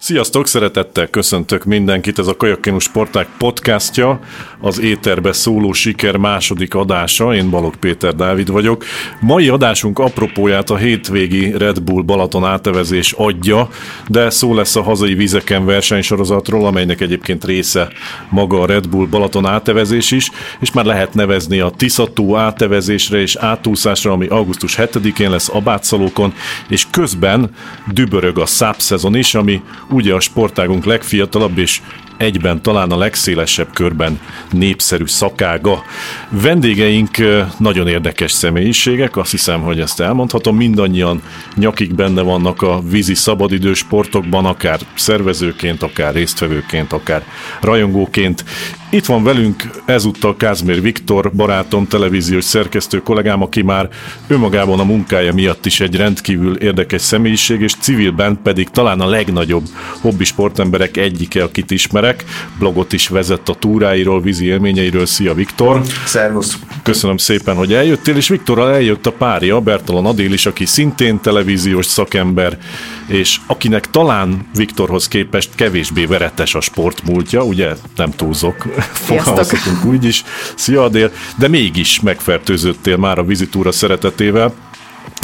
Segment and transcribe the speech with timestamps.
[0.00, 4.20] Sziasztok, szeretettel köszöntök mindenkit, ez a Kajakkenu Sporták podcastja,
[4.60, 8.84] az éterbe szóló siker második adása, én Balog Péter Dávid vagyok.
[9.20, 13.68] Mai adásunk apropóját a hétvégi Red Bull Balaton átevezés adja,
[14.08, 17.88] de szó lesz a hazai vizeken versenysorozatról, amelynek egyébként része
[18.30, 20.30] maga a Red Bull Balaton átevezés is,
[20.60, 26.34] és már lehet nevezni a Tiszató átevezésre és átúszásra, ami augusztus 7-én lesz Abátszalókon,
[26.68, 27.50] és közben
[27.92, 31.82] dübörög a SAP szezon is, ami ugye a sportágunk legfiatalabb és
[32.18, 34.20] egyben talán a legszélesebb körben
[34.52, 35.82] népszerű szakága.
[36.28, 37.16] Vendégeink
[37.58, 41.22] nagyon érdekes személyiségek, azt hiszem, hogy ezt elmondhatom, mindannyian
[41.54, 47.24] nyakik benne vannak a vízi szabadidő sportokban, akár szervezőként, akár résztvevőként, akár
[47.60, 48.44] rajongóként.
[48.90, 53.88] Itt van velünk ezúttal Kázmér Viktor, barátom, televíziós szerkesztő kollégám, aki már
[54.26, 59.64] önmagában a munkája miatt is egy rendkívül érdekes személyiség, és civilben pedig talán a legnagyobb
[60.00, 62.24] hobbi sportemberek egyike, akit ismerek emberek.
[62.58, 65.06] Blogot is vezet a túráiról, vízi élményeiről.
[65.06, 65.82] Szia Viktor!
[66.04, 66.58] Szervusz!
[66.82, 71.86] Köszönöm szépen, hogy eljöttél, és Viktorral eljött a párja, Bertalan Adél is, aki szintén televíziós
[71.86, 72.58] szakember,
[73.06, 80.24] és akinek talán Viktorhoz képest kevésbé veretes a sportmúltja, ugye nem túlzok, fogalmazhatunk úgy is.
[80.54, 84.54] Szia Adél, de mégis megfertőzöttél már a vizitúra szeretetével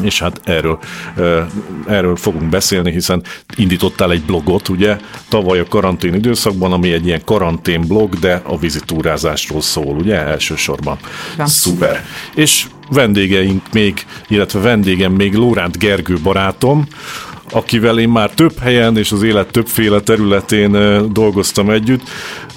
[0.02, 0.78] és hát erről,
[1.86, 3.22] erről fogunk beszélni, hiszen
[3.56, 4.96] indítottál egy blogot, ugye,
[5.28, 10.98] tavaly a karantén időszakban, ami egy ilyen karantén blog, de a vizitúrázásról szól, ugye, elsősorban.
[11.38, 11.46] Ja.
[11.46, 12.04] Szuper.
[12.34, 16.86] És vendégeink még, illetve vendégem még Lóránt Gergő barátom,
[17.50, 20.72] akivel én már több helyen és az élet többféle területén
[21.12, 22.02] dolgoztam együtt,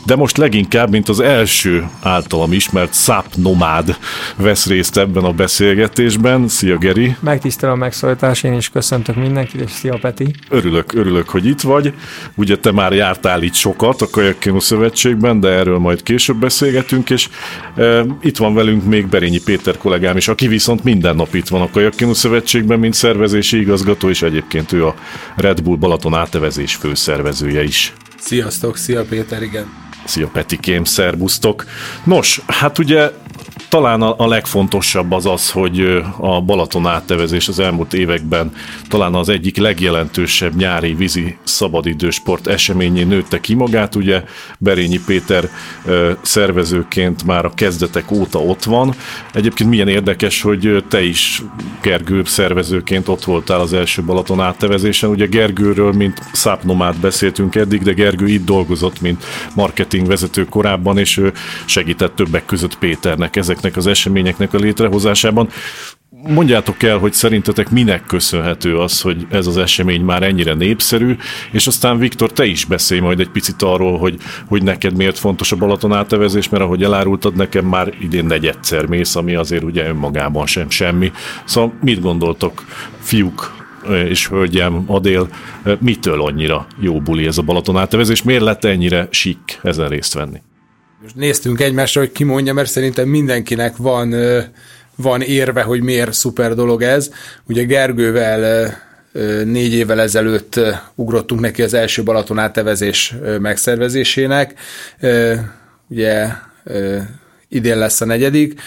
[0.07, 3.97] de most leginkább, mint az első általam ismert SAP nomád
[4.35, 6.47] vesz részt ebben a beszélgetésben.
[6.47, 7.15] Szia Geri!
[7.19, 10.35] Megtisztelő a megszólítás, én is köszöntök mindenkit, és szia Peti!
[10.49, 11.93] Örülök, örülök, hogy itt vagy.
[12.35, 17.29] Ugye te már jártál itt sokat a Kajakkino Szövetségben, de erről majd később beszélgetünk, és
[17.75, 21.61] e, itt van velünk még Berényi Péter kollégám is, aki viszont minden nap itt van
[21.61, 24.95] a Kajakkino Szövetségben, mint szervezési igazgató, és egyébként ő a
[25.35, 27.93] Red Bull Balaton átevezés főszervezője is.
[28.17, 29.86] Sziasztok, szia Péter, igen.
[30.07, 31.65] Szia Petikém, szerbusztok.
[32.03, 33.11] Nos, hát ugye
[33.69, 38.53] talán a, legfontosabb az az, hogy a Balaton áttevezés az elmúlt években
[38.87, 43.95] talán az egyik legjelentősebb nyári vízi szabadidősport eseményé nőtte ki magát.
[43.95, 44.23] Ugye
[44.57, 45.49] Berényi Péter
[46.21, 48.95] szervezőként már a kezdetek óta ott van.
[49.33, 51.41] Egyébként milyen érdekes, hogy te is
[51.81, 55.09] Gergő szervezőként ott voltál az első Balaton áttevezésen.
[55.09, 59.25] Ugye Gergőről, mint szápnomát beszéltünk eddig, de Gergő itt dolgozott, mint
[59.55, 61.33] marketingvezető korábban, és ő
[61.65, 65.49] segített többek között Péternek ezek ezeknek az eseményeknek a létrehozásában.
[66.09, 71.15] Mondjátok el, hogy szerintetek minek köszönhető az, hogy ez az esemény már ennyire népszerű,
[71.51, 75.51] és aztán Viktor, te is beszélj majd egy picit arról, hogy, hogy neked miért fontos
[75.51, 80.45] a Balaton átevezés, mert ahogy elárultad, nekem már idén negyedszer mész, ami azért ugye önmagában
[80.45, 81.11] sem semmi.
[81.45, 82.65] Szóval mit gondoltok,
[82.99, 83.55] fiúk,
[84.09, 85.27] és hölgyem, Adél,
[85.79, 88.23] mitől annyira jó buli ez a Balaton átevezés?
[88.23, 90.41] Miért lett ennyire sik ezen részt venni?
[91.01, 94.15] Most néztünk egymásra, hogy ki mondja, mert szerintem mindenkinek van,
[94.95, 97.11] van érve, hogy miért szuper dolog ez.
[97.47, 98.73] Ugye Gergővel
[99.43, 100.59] négy évvel ezelőtt
[100.95, 104.59] ugrottunk neki az első Balaton átevezés megszervezésének.
[105.87, 106.27] Ugye
[107.47, 108.61] idén lesz a negyedik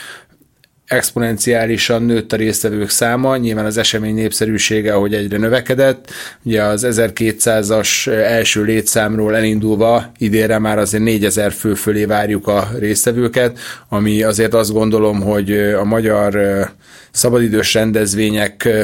[0.91, 6.11] exponenciálisan nőtt a résztvevők száma, nyilván az esemény népszerűsége, ahogy egyre növekedett.
[6.43, 13.59] Ugye az 1200-as első létszámról elindulva idénre már azért 4000 fő fölé várjuk a résztvevőket,
[13.89, 16.39] ami azért azt gondolom, hogy a magyar
[17.11, 18.83] szabadidős rendezvényeknek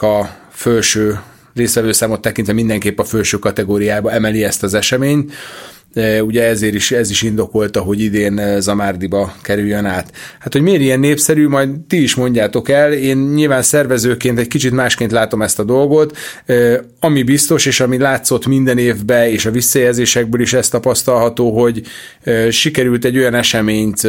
[0.00, 1.18] a felső
[1.54, 5.32] résztvevőszámot tekintve mindenképp a felső kategóriába emeli ezt az eseményt
[6.20, 10.12] ugye ezért is, ez is indokolta, hogy idén eh, Zamárdiba kerüljön át.
[10.38, 14.72] Hát, hogy miért ilyen népszerű, majd ti is mondjátok el, én nyilván szervezőként egy kicsit
[14.72, 19.50] másként látom ezt a dolgot, eh, ami biztos, és ami látszott minden évben, és a
[19.50, 21.82] visszajelzésekből is ezt tapasztalható, hogy
[22.50, 24.08] sikerült egy olyan eseményt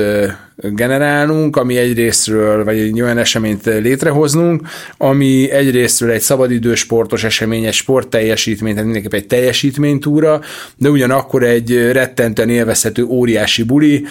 [0.56, 4.62] generálnunk, ami egyrésztről, vagy egy olyan eseményt létrehoznunk,
[4.98, 10.42] ami egyrésztről egy szabadidős sportos esemény, egy sportteljesítmény, tehát mindenképp egy teljesítménytúra,
[10.78, 14.06] de ugyanakkor egy rettenten élvezhető óriási buli,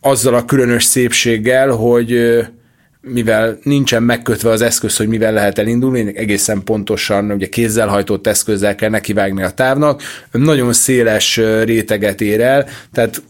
[0.00, 2.38] azzal a különös szépséggel, hogy
[3.00, 8.74] mivel nincsen megkötve az eszköz, hogy mivel lehet elindulni, egészen pontosan ugye kézzel hajtott eszközzel
[8.74, 10.02] kell nekivágni a távnak,
[10.32, 13.22] nagyon széles réteget ér el, tehát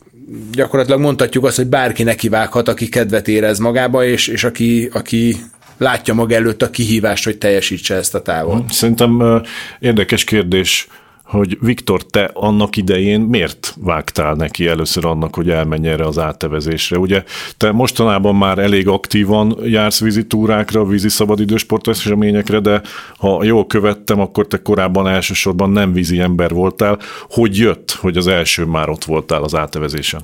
[0.53, 5.37] gyakorlatilag mondhatjuk azt, hogy bárki nekivághat, aki kedvet érez magába, és, és aki, aki
[5.79, 8.73] látja maga előtt a kihívást, hogy teljesítse ezt a távot.
[8.73, 9.43] Szerintem
[9.79, 10.89] érdekes kérdés
[11.31, 16.99] hogy Viktor, te annak idején miért vágtál neki először annak, hogy elmenj erre az áttevezésre?
[16.99, 17.25] Ugye
[17.56, 22.82] te mostanában már elég aktívan jársz vizitúrákra, vízi szabadidősport eseményekre, de
[23.19, 26.99] ha jól követtem, akkor te korábban elsősorban nem vízi ember voltál.
[27.29, 30.23] Hogy jött, hogy az első már ott voltál az áttevezésen?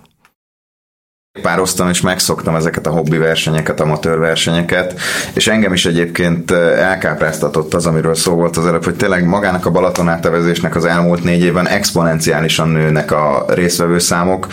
[1.43, 5.01] Pároztam, és megszoktam ezeket a hobbi versenyeket, amatőr versenyeket,
[5.33, 9.71] és engem is egyébként elkápráztatott az, amiről szó volt az előbb, hogy tényleg magának a
[9.71, 14.47] Balaton átevezésnek az elmúlt négy évben exponenciálisan nőnek a résztvevő számok.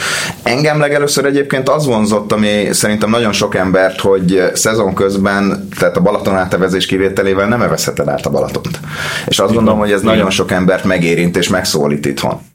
[0.44, 6.02] Engem legelőször egyébként az vonzott, ami szerintem nagyon sok embert, hogy szezon közben, tehát a
[6.02, 8.80] Balaton átevezés kivételével nem evezheted át a Balatont.
[9.28, 12.53] És azt gondolom, hogy ez nagyon sok embert megérint és megszólít itthon.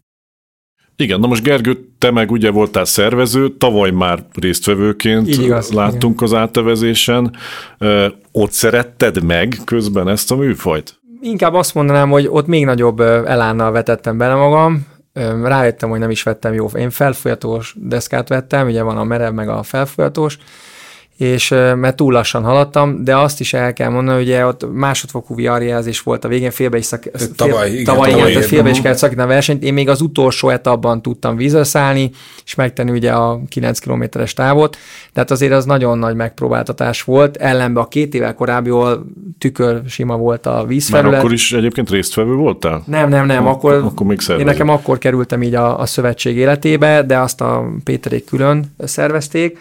[1.01, 6.25] Igen, na most Gergő, te meg ugye voltál szervező, tavaly már résztvevőként igaz, láttunk igen.
[6.25, 7.37] az átevezésen.
[8.33, 11.01] Ott szeretted meg közben ezt a műfajt?
[11.21, 14.87] Inkább azt mondanám, hogy ott még nagyobb elánnal vetettem bele magam,
[15.43, 16.67] rájöttem, hogy nem is vettem jó.
[16.67, 20.39] Én felfolyatós deszkát vettem, ugye van a merev meg a felfolyatós,
[21.19, 25.35] és mert túl lassan haladtam, de azt is el kell mondani, hogy ugye ott másodfokú
[25.35, 28.81] viarjelzés volt a végén, félbe is, szak, fél, tavaly, igen, tavaly, tavaly, igen, félbe is
[28.81, 29.63] kellett szakítani a versenyt.
[29.63, 32.11] Én még az utolsó etapban tudtam vízöszállni,
[32.45, 34.77] és megtenni ugye a 9 kilométeres távot,
[35.13, 38.71] tehát azért az nagyon nagy megpróbáltatás volt, ellenben a két évvel korábbi,
[39.39, 41.11] tükör sima volt a vízfelület.
[41.11, 42.83] Már akkor is egyébként résztvevő voltál?
[42.87, 47.03] Nem, nem, nem, akkor, akkor még én nekem akkor kerültem így a, a szövetség életébe,
[47.03, 49.59] de azt a Péterék külön szervezték,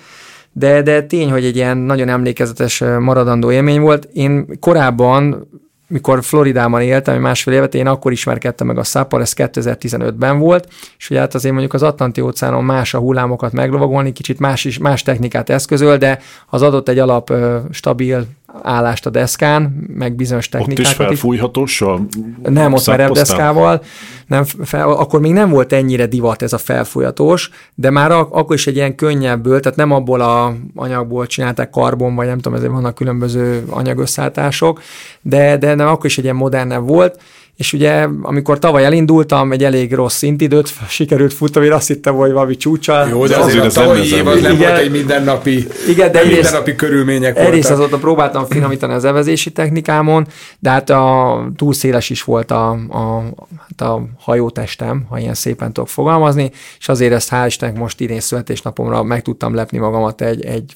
[0.57, 4.09] de, de tény, hogy egy ilyen nagyon emlékezetes maradandó élmény volt.
[4.13, 5.47] Én korábban
[5.87, 10.67] mikor Floridában éltem, másfél évet, én akkor ismerkedtem meg a száppal, ez 2015-ben volt,
[10.97, 14.77] és ugye hát azért mondjuk az Atlanti óceánon más a hullámokat meglovagolni, kicsit más, is,
[14.77, 16.19] más technikát eszközöl, de
[16.49, 17.33] az adott egy alap
[17.71, 18.25] stabil
[18.61, 19.61] állást a deszkán,
[19.93, 20.85] meg bizonyos technikákat.
[20.85, 22.07] Ott is felfújhatóssal?
[22.43, 23.81] Nem, ott merev deszkával.
[24.27, 28.55] Nem, fel, akkor még nem volt ennyire divat ez a felfújhatós, de már ak- akkor
[28.55, 32.71] is egy ilyen könnyebből, tehát nem abból a anyagból csinálták karbon, vagy nem tudom, ezért
[32.71, 34.81] vannak különböző anyagösszállítások,
[35.21, 37.21] de, de nem, akkor is egy ilyen modernebb volt,
[37.57, 42.31] és ugye amikor tavaly elindultam, egy elég rossz szintidőt sikerült futnom, én azt hittem, hogy
[42.31, 43.07] valami csúcsa.
[43.07, 46.19] Jó, de azért, azért a tavalyi év az nem igen, volt egy mindennapi, igen, de
[46.19, 47.37] egyrészt, mindennapi körülmények.
[47.37, 50.27] Egyrészt azóta próbáltam finomítani az evezési technikámon,
[50.59, 53.23] de hát a, túl széles is volt a, a,
[53.59, 58.19] hát a hajótestem, ha ilyen szépen tudok fogalmazni, és azért ezt hál' Istennek most idén
[58.19, 60.73] születésnapomra meg tudtam lepni magamat egy, egy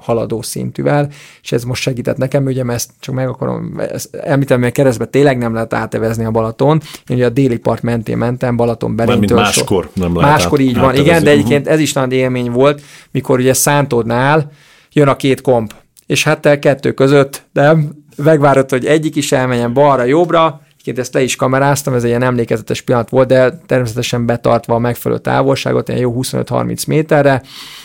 [0.00, 1.08] haladó szintűvel,
[1.42, 3.80] és ez most segített nekem, ugye ezt csak meg akarom
[4.22, 6.80] említeni, mert keresztbe tényleg nem lehet átevezni a Balaton.
[7.06, 9.38] Én ugye a déli part mentén mentem, Balaton Berintől.
[9.38, 13.38] máskor nem lehet Máskor így van, igen, de egyébként ez is nagy élmény volt, mikor
[13.38, 14.50] ugye Szántódnál
[14.92, 15.74] jön a két komp,
[16.06, 17.76] és hát te kettő között, de
[18.16, 22.22] megvárod, hogy egyik is elmenjen balra, jobbra, Egyébként ezt le is kameráztam, ez egy ilyen
[22.22, 27.42] emlékezetes pillanat volt, de természetesen betartva a megfelelő távolságot, ilyen jó 25-30 méterre.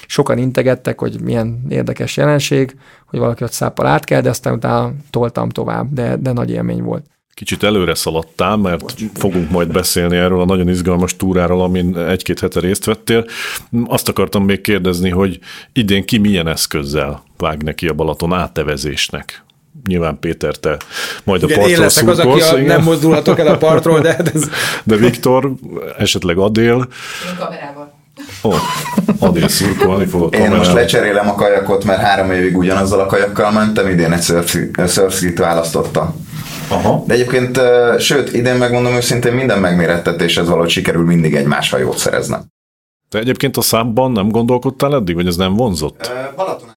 [0.07, 2.75] Sokan integettek, hogy milyen érdekes jelenség,
[3.06, 6.83] hogy valaki ott száppal át kell, de aztán utána toltam tovább, de, de nagy élmény
[6.83, 7.06] volt.
[7.33, 9.03] Kicsit előre szaladtál, mert Bocs.
[9.13, 13.25] fogunk majd beszélni erről a nagyon izgalmas túráról, amin egy-két hete részt vettél.
[13.86, 15.39] Azt akartam még kérdezni, hogy
[15.74, 19.44] idén ki milyen eszközzel vág neki a Balaton átevezésnek?
[19.88, 20.78] Nyilván Péter, te
[21.24, 24.18] majd igen, a partról én leszek az, aki a, nem mozdulhatok el a partról, de...
[24.33, 24.50] Ez...
[24.84, 25.51] De Viktor,
[25.98, 26.88] esetleg Adél.
[27.29, 28.00] Én kamerával.
[28.41, 28.55] Oh,
[29.20, 30.53] Adél szurkolni fog a kamerával.
[30.53, 34.24] Én most lecserélem a kajakot, mert három évig ugyanazzal a kajakkal mentem, idén egy
[34.88, 36.27] surfskit választottam.
[36.67, 37.03] Aha.
[37.08, 37.60] De egyébként,
[38.00, 42.38] sőt, idén megmondom őszintén, minden megmérettetéshez valahogy sikerül mindig egy más hajót szerezni.
[43.10, 46.12] Te egyébként a számban nem gondolkodtál eddig, vagy ez nem vonzott?
[46.36, 46.70] Balaton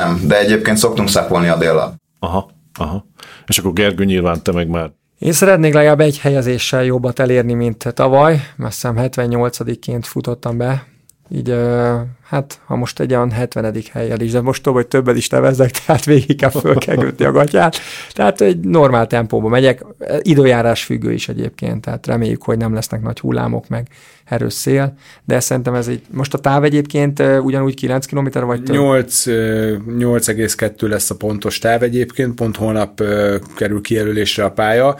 [0.00, 1.94] nem, de egyébként szoktunk szápolni a déllal.
[2.20, 3.06] Aha, aha.
[3.46, 7.94] És akkor Gergő nyilván te meg már én szeretnék legalább egy helyezéssel jobbat elérni, mint
[7.94, 10.86] tavaly, mert hiszem 78-ként futottam be,
[11.28, 11.54] így
[12.30, 13.74] hát ha most egy olyan 70.
[13.92, 17.30] helyjel is, de most tudom, hogy többet is nevezek, tehát végig kell föl kell a
[17.30, 17.76] gatyát.
[18.12, 19.84] Tehát egy normál tempóban megyek,
[20.20, 23.88] időjárás függő is egyébként, tehát reméljük, hogy nem lesznek nagy hullámok, meg
[24.30, 24.94] erős szél,
[25.24, 28.76] de szerintem ez egy, most a táv egyébként ugyanúgy 9 km vagy több?
[28.76, 33.02] 8, 8,2 lesz a pontos táv egyébként, pont holnap
[33.56, 34.96] kerül kijelölésre a pálya,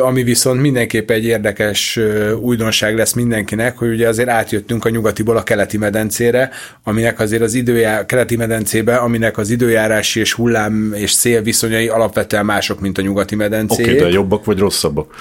[0.00, 2.00] ami viszont mindenképp egy érdekes
[2.40, 6.50] újdonság lesz mindenkinek, hogy ugye azért átjöttünk a nyugatiból a keleti medencére,
[6.84, 12.44] aminek azért az időjár, keleti medencébe, aminek az időjárási és hullám és szél viszonyai alapvetően
[12.44, 13.82] mások, mint a nyugati medencé.
[13.82, 15.14] Oké, okay, de jobbak vagy rosszabbak?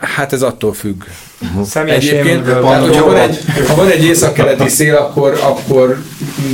[0.00, 1.02] Hát ez attól függ.
[1.42, 1.90] Uh-huh.
[1.90, 6.02] Egyébként, tehát, hogyha van egy, ha van egy északkeleti szél, akkor, akkor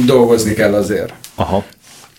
[0.06, 1.12] dolgozni kell azért.
[1.34, 1.64] Aha,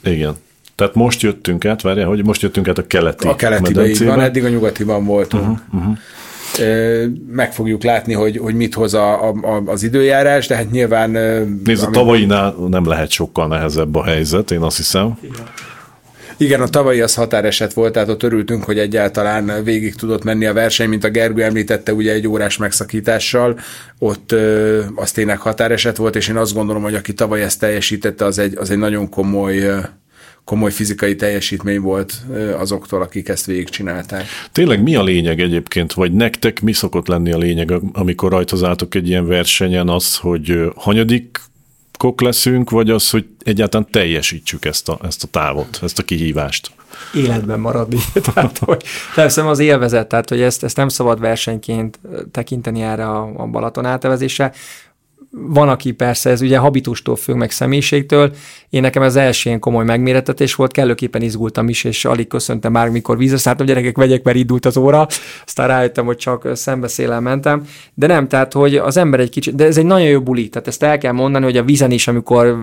[0.03, 0.35] igen.
[0.75, 4.21] Tehát most jöttünk át, várjál, hogy most jöttünk át a keleti A keletibe így van,
[4.21, 5.43] eddig a nyugatiban voltunk.
[5.43, 5.97] Uh-huh, uh-huh
[7.31, 11.09] meg fogjuk látni, hogy, hogy mit hoz a, a, az időjárás, de hát nyilván...
[11.63, 15.17] Nézd, a tavainál nem lehet sokkal nehezebb a helyzet, én azt hiszem.
[15.21, 15.45] Igen.
[16.39, 20.53] Igen, a tavalyi az határeset volt, tehát ott örültünk, hogy egyáltalán végig tudott menni a
[20.53, 23.59] verseny, mint a Gergő említette, ugye egy órás megszakítással,
[23.99, 28.25] ott ö, az tényleg határeset volt, és én azt gondolom, hogy aki tavaly ezt teljesítette,
[28.25, 29.63] az egy, az egy nagyon komoly
[30.47, 32.25] komoly fizikai teljesítmény volt
[32.57, 34.25] azoktól, akik ezt végigcsinálták.
[34.51, 39.07] Tényleg mi a lényeg egyébként, vagy nektek mi szokott lenni a lényeg, amikor rajtozáltok egy
[39.07, 41.39] ilyen versenyen, az, hogy hanyadik
[41.97, 46.71] kok leszünk, vagy az, hogy egyáltalán teljesítsük ezt a, ezt a távot, ezt a kihívást?
[47.15, 47.97] Életben maradni.
[48.33, 48.83] tehát, hogy
[49.15, 51.99] persze az élvezet, tehát hogy ezt, ezt nem szabad versenyként
[52.31, 54.51] tekinteni erre a, a Balaton átevezésre
[55.31, 58.35] van, aki persze, ez ugye habitustól függ, meg személyiségtől.
[58.69, 62.89] Én nekem ez első ilyen komoly megméretetés volt, kellőképpen izgultam is, és alig köszöntem már,
[62.89, 65.07] mikor vízre szálltam, gyerekek, vegyek, mert indult az óra.
[65.45, 67.67] Aztán rájöttem, hogy csak szembeszélen mentem.
[67.93, 70.67] De nem, tehát, hogy az ember egy kicsit, de ez egy nagyon jó buli, tehát
[70.67, 72.57] ezt el kell mondani, hogy a vízen is, amikor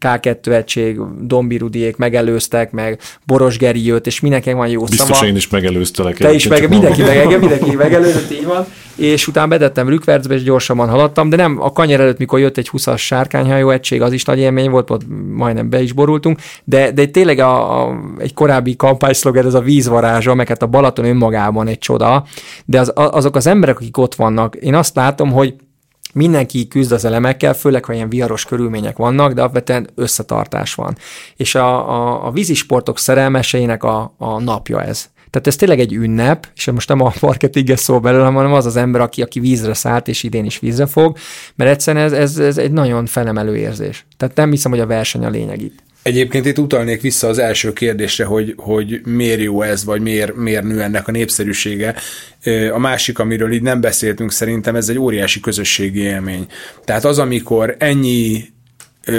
[0.00, 5.26] K2 egység, Dombi Rudiék megelőztek, meg Boros Geri jött, és mindenkinek van jó Biztos szava.
[5.26, 6.16] én is megelőztelek.
[6.16, 8.66] Te is, meg, mindenki, meg, mindenki megelőzött, így van.
[8.96, 12.70] És utána bedettem Rükvercbe, és gyorsabban haladtam, de nem a kanyer előtt, mikor jött egy
[12.72, 15.02] 20-as sárkányhajó egység, az is nagy élmény volt, ott
[15.34, 20.34] majdnem be is borultunk, de, de tényleg a, a, egy korábbi kampányszlogen, ez a vízvarázsa,
[20.34, 22.24] meg hát a Balaton önmagában egy csoda,
[22.64, 25.54] de az, azok az emberek, akik ott vannak, én azt látom, hogy
[26.14, 30.96] mindenki küzd az elemekkel, főleg, ha ilyen viharos körülmények vannak, de alapvetően összetartás van.
[31.36, 35.08] És a, a, a vízisportok szerelmeseinek a, a napja ez.
[35.30, 38.76] Tehát ez tényleg egy ünnep, és most nem a marketinges szó belőle, hanem az az
[38.76, 41.16] ember, aki, aki vízre szállt, és idén is vízre fog,
[41.54, 44.06] mert egyszerűen ez, ez, ez egy nagyon felemelő érzés.
[44.16, 45.86] Tehát nem hiszem, hogy a verseny a lényeg itt.
[46.02, 50.62] Egyébként itt utalnék vissza az első kérdésre, hogy, hogy miért jó ez, vagy miért, miért
[50.62, 51.94] nő ennek a népszerűsége.
[52.72, 56.46] A másik, amiről így nem beszéltünk, szerintem ez egy óriási közösségi élmény.
[56.84, 58.44] Tehát az, amikor ennyi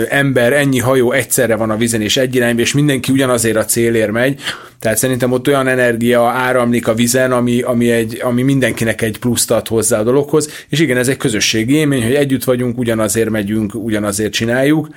[0.10, 4.12] ember, ennyi hajó egyszerre van a vízen és egy irányba, és mindenki ugyanazért a célért
[4.12, 4.40] megy.
[4.80, 9.52] Tehát szerintem ott olyan energia áramlik a vízen, ami, ami, egy, ami mindenkinek egy pluszt
[9.52, 10.50] ad hozzá a dologhoz.
[10.70, 14.90] És igen, ez egy közösségi élmény, hogy együtt vagyunk, ugyanazért megyünk, ugyanazért csináljuk.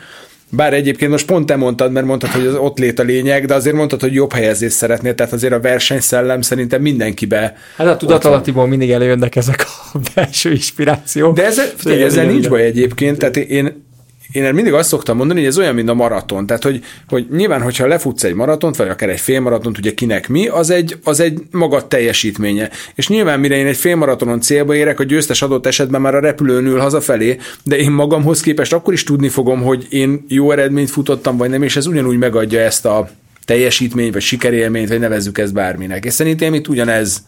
[0.55, 3.55] Bár egyébként most pont te mondtad, mert mondtad, hogy az ott lét a lényeg, de
[3.55, 7.57] azért mondtad, hogy jobb helyezést szeretnél, tehát azért a versenyszellem szerintem mindenkibe.
[7.77, 11.37] Hát a tudatalattiból mindig előjönnek ezek a belső inspirációk.
[11.37, 13.91] De ezzel, ezzel nincs baj egyébként, tehát én,
[14.33, 16.47] én mindig azt szoktam mondani, hogy ez olyan, mint a maraton.
[16.47, 20.49] Tehát, hogy, hogy nyilván, hogyha lefutsz egy maratont, vagy akár egy félmaratont, ugye kinek mi,
[20.49, 22.71] az egy, az egy maga teljesítménye.
[22.95, 26.67] És nyilván, mire én egy félmaratonon célba érek, a győztes adott esetben már a repülőn
[26.67, 31.37] ül hazafelé, de én magamhoz képest akkor is tudni fogom, hogy én jó eredményt futottam,
[31.37, 33.11] vagy nem, és ez ugyanúgy megadja ezt a
[33.45, 36.05] teljesítményt, vagy sikerélményt, vagy nevezzük ezt bárminek.
[36.05, 37.23] És szerintem itt ugyanez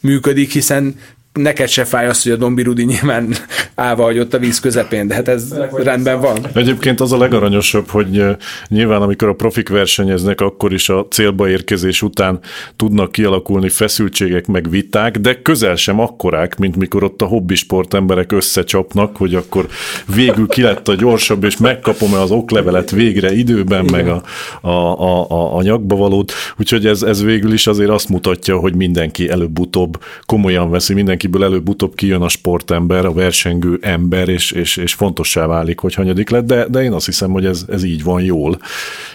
[0.00, 0.94] működik, hiszen
[1.32, 3.34] neked se fáj az, hogy a Dombi Rudi nyilván
[3.74, 6.38] állva hagyott a víz közepén, de hát ez rendben van.
[6.54, 8.22] Egyébként az a legaranyosabb, hogy
[8.68, 12.38] nyilván amikor a profik versenyeznek, akkor is a célba érkezés után
[12.76, 17.54] tudnak kialakulni feszültségek meg viták, de közel sem akkorák, mint mikor ott a hobbi
[17.90, 19.68] emberek összecsapnak, hogy akkor
[20.14, 24.04] végül ki lett a gyorsabb, és megkapom-e az oklevelet végre időben, Igen.
[24.04, 24.22] meg a,
[24.68, 26.32] a, a, a, a nyakba valót.
[26.58, 31.44] Úgyhogy ez, ez végül is azért azt mutatja, hogy mindenki előbb-utóbb komolyan veszi, mindenki mindenkiből
[31.44, 36.46] előbb-utóbb kijön a sportember, a versengő ember, és, és, és fontossá válik, hogy hanyadik lett,
[36.46, 38.58] de, de én azt hiszem, hogy ez, ez így van jól,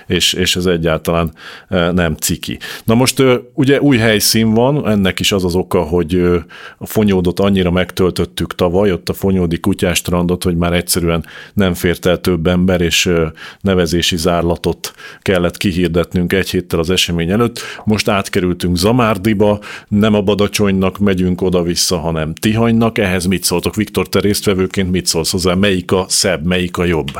[0.07, 1.31] és, és ez egyáltalán
[1.69, 2.59] e, nem ciki.
[2.83, 3.23] Na most
[3.53, 6.21] ugye új helyszín van, ennek is az az oka, hogy
[6.77, 12.21] a fonyódot annyira megtöltöttük tavaly, ott a fonyódi kutyástrandot, hogy már egyszerűen nem fért el
[12.21, 13.09] több ember, és
[13.61, 17.59] nevezési zárlatot kellett kihirdetnünk egy héttel az esemény előtt.
[17.83, 22.97] Most átkerültünk Zamárdiba, nem a Badacsonynak megyünk oda-vissza, hanem Tihanynak.
[22.97, 25.53] Ehhez mit szóltok, Viktor, te résztvevőként mit szólsz hozzá?
[25.53, 27.11] Melyik a szebb, melyik a jobb?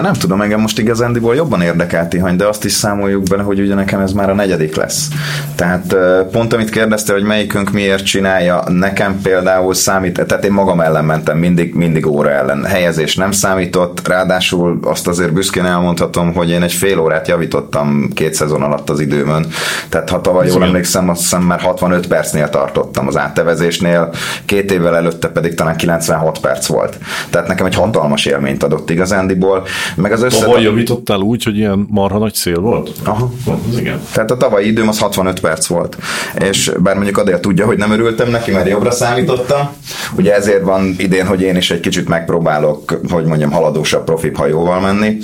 [0.00, 3.74] Nem tudom, engem most igazándiból jobban érdekel Tihany, de azt is számoljuk bele, hogy ugye
[3.74, 5.08] nekem ez már a negyedik lesz.
[5.54, 5.96] Tehát
[6.30, 11.38] pont amit kérdezte, hogy melyikünk miért csinálja, nekem például számít, tehát én magam ellen mentem
[11.38, 12.64] mindig, mindig óra ellen.
[12.64, 18.34] Helyezés nem számított, ráadásul azt azért büszkén elmondhatom, hogy én egy fél órát javítottam két
[18.34, 19.46] szezon alatt az időmön.
[19.88, 24.10] Tehát ha tavaly jól emlékszem, azt hiszem már 65 percnél tartottam az áttevezésnél,
[24.44, 26.98] két évvel előtte pedig talán 96 perc volt.
[27.30, 29.66] Tehát nekem egy hatalmas élményt adott igazándiból.
[29.96, 30.44] Meg az össze...
[30.44, 32.90] Tavaly javítottál úgy, hogy ilyen marha marha nagy szél volt?
[33.04, 33.32] Aha.
[33.46, 34.00] Az igen.
[34.12, 35.96] Tehát a tavalyi időm az 65 perc volt.
[36.38, 39.68] És bár mondjuk Adél tudja, hogy nem örültem neki, mert jobbra számítottam.
[40.16, 44.80] Ugye ezért van idén, hogy én is egy kicsit megpróbálok, hogy mondjam, haladósabb profibb hajóval
[44.80, 45.16] menni.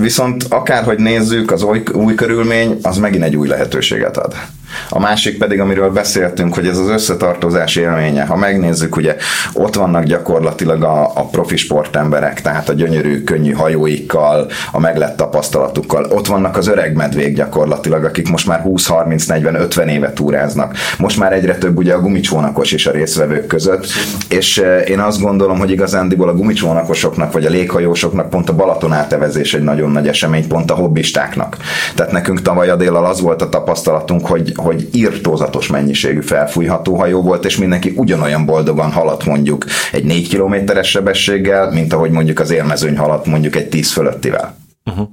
[0.00, 4.34] Viszont akárhogy nézzük, az új, új körülmény az megint egy új lehetőséget ad.
[4.88, 8.24] A másik pedig, amiről beszéltünk, hogy ez az összetartozás élménye.
[8.24, 9.16] Ha megnézzük, ugye
[9.52, 16.04] ott vannak gyakorlatilag a, a profi sportemberek, tehát a gyönyörű, könnyű hajóikkal, a meglett tapasztalatukkal.
[16.04, 20.76] Ott vannak az öreg medvék gyakorlatilag, akik most már 20, 30, 40, 50 éve túráznak.
[20.98, 23.86] Most már egyre több ugye a gumicsónakos is a részvevők között,
[24.28, 28.92] és eh, én azt gondolom, hogy igazándiból a gumicsónakosoknak vagy a léghajósoknak pont a Balaton
[28.92, 31.56] átevezés egy nagyon nagy esemény, pont a hobbistáknak.
[31.94, 37.22] Tehát nekünk tavaly a délal az volt a tapasztalatunk, hogy, hogy írtózatos mennyiségű felfújható hajó
[37.22, 42.50] volt, és mindenki ugyanolyan boldogan haladt mondjuk egy 4 kilométeres sebességgel, mint ahogy mondjuk az
[42.50, 44.56] élmezőny haladt mondjuk egy 10 fölöttivel.
[44.84, 45.08] Uh-huh.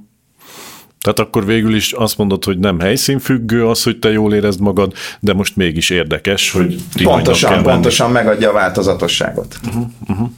[1.00, 4.92] Tehát akkor végül is azt mondod, hogy nem helyszínfüggő az, hogy te jól érezd magad,
[5.20, 9.56] de most mégis érdekes, hogy pontosan, pontosan megadja a változatosságot.
[9.66, 10.28] Uh-huh, uh-huh.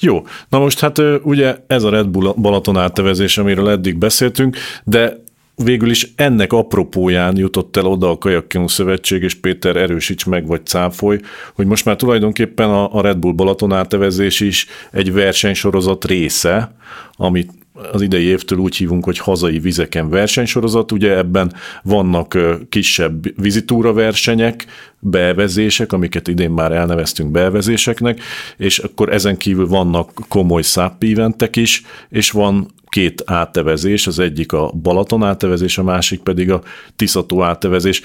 [0.00, 5.24] Jó, na most hát ugye ez a Red Bull Balaton áttevezés, amiről eddig beszéltünk, de
[5.56, 10.66] végül is ennek apropóján jutott el oda a Kajakkenu Szövetség, és Péter erősíts meg, vagy
[10.66, 11.20] cáfolj,
[11.54, 16.76] hogy most már tulajdonképpen a Red Bull Balaton átevezés is egy versenysorozat része,
[17.16, 17.50] amit
[17.92, 24.66] az idei évtől úgy hívunk, hogy hazai vizeken versenysorozat, ugye ebben vannak kisebb vizitúra versenyek,
[24.98, 28.20] bevezések, amiket idén már elneveztünk bevezéseknek,
[28.56, 34.52] és akkor ezen kívül vannak komoly SAP eventek is, és van két átevezés, az egyik
[34.52, 36.62] a Balaton átevezés, a másik pedig a
[36.96, 38.02] Tiszató átevezés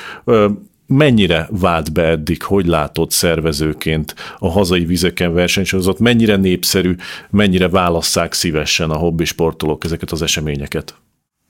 [0.87, 6.95] mennyire vált be eddig, hogy látod szervezőként a hazai vizeken versenysorozat, mennyire népszerű,
[7.29, 10.95] mennyire válasszák szívesen a hobbi sportolók ezeket az eseményeket?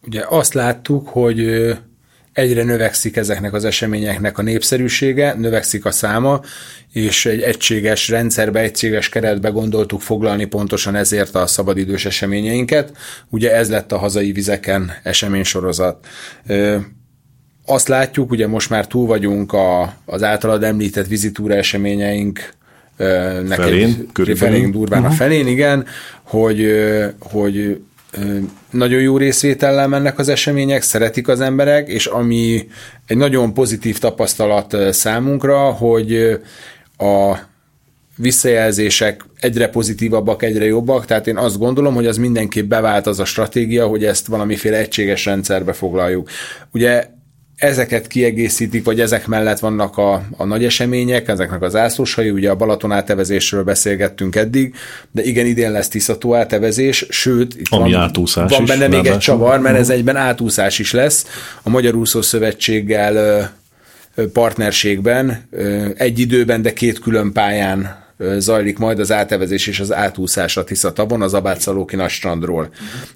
[0.07, 1.39] Ugye azt láttuk, hogy
[2.33, 6.41] egyre növekszik ezeknek az eseményeknek a népszerűsége, növekszik a száma,
[6.93, 12.97] és egy egységes rendszerbe, egységes keretbe gondoltuk foglalni pontosan ezért a szabadidős eseményeinket.
[13.29, 16.07] Ugye ez lett a hazai vizeken eseménysorozat
[17.65, 22.53] azt látjuk, ugye most már túl vagyunk a, az általad említett vizitúra eseményeink
[23.49, 25.13] felén, egy, felén durván uh-huh.
[25.13, 25.85] a felén, igen,
[26.23, 26.71] hogy,
[27.19, 27.81] hogy
[28.69, 32.67] nagyon jó részvétellel mennek az események, szeretik az emberek, és ami
[33.07, 36.39] egy nagyon pozitív tapasztalat számunkra, hogy
[36.97, 37.37] a
[38.15, 43.25] visszajelzések egyre pozitívabbak, egyre jobbak, tehát én azt gondolom, hogy az mindenképp bevált az a
[43.25, 46.29] stratégia, hogy ezt valamiféle egységes rendszerbe foglaljuk.
[46.71, 47.05] Ugye
[47.61, 52.55] ezeket kiegészítik, vagy ezek mellett vannak a, a nagy események, ezeknek az ászlósai, ugye a
[52.55, 54.75] Balaton átevezésről beszélgettünk eddig,
[55.11, 59.05] de igen, idén lesz Tiszató átevezés, sőt, itt Ami van, átúszás van is, benne még
[59.05, 61.25] egy csavar, mert ez egyben átúszás is lesz.
[61.63, 63.51] A Magyar Úszó Szövetséggel
[64.33, 65.47] partnerségben
[65.95, 67.99] egy időben, de két külön pályán
[68.37, 72.69] zajlik majd az átevezés és az átúszás a Tisza tavon, az Abátszalóki nagy strandról.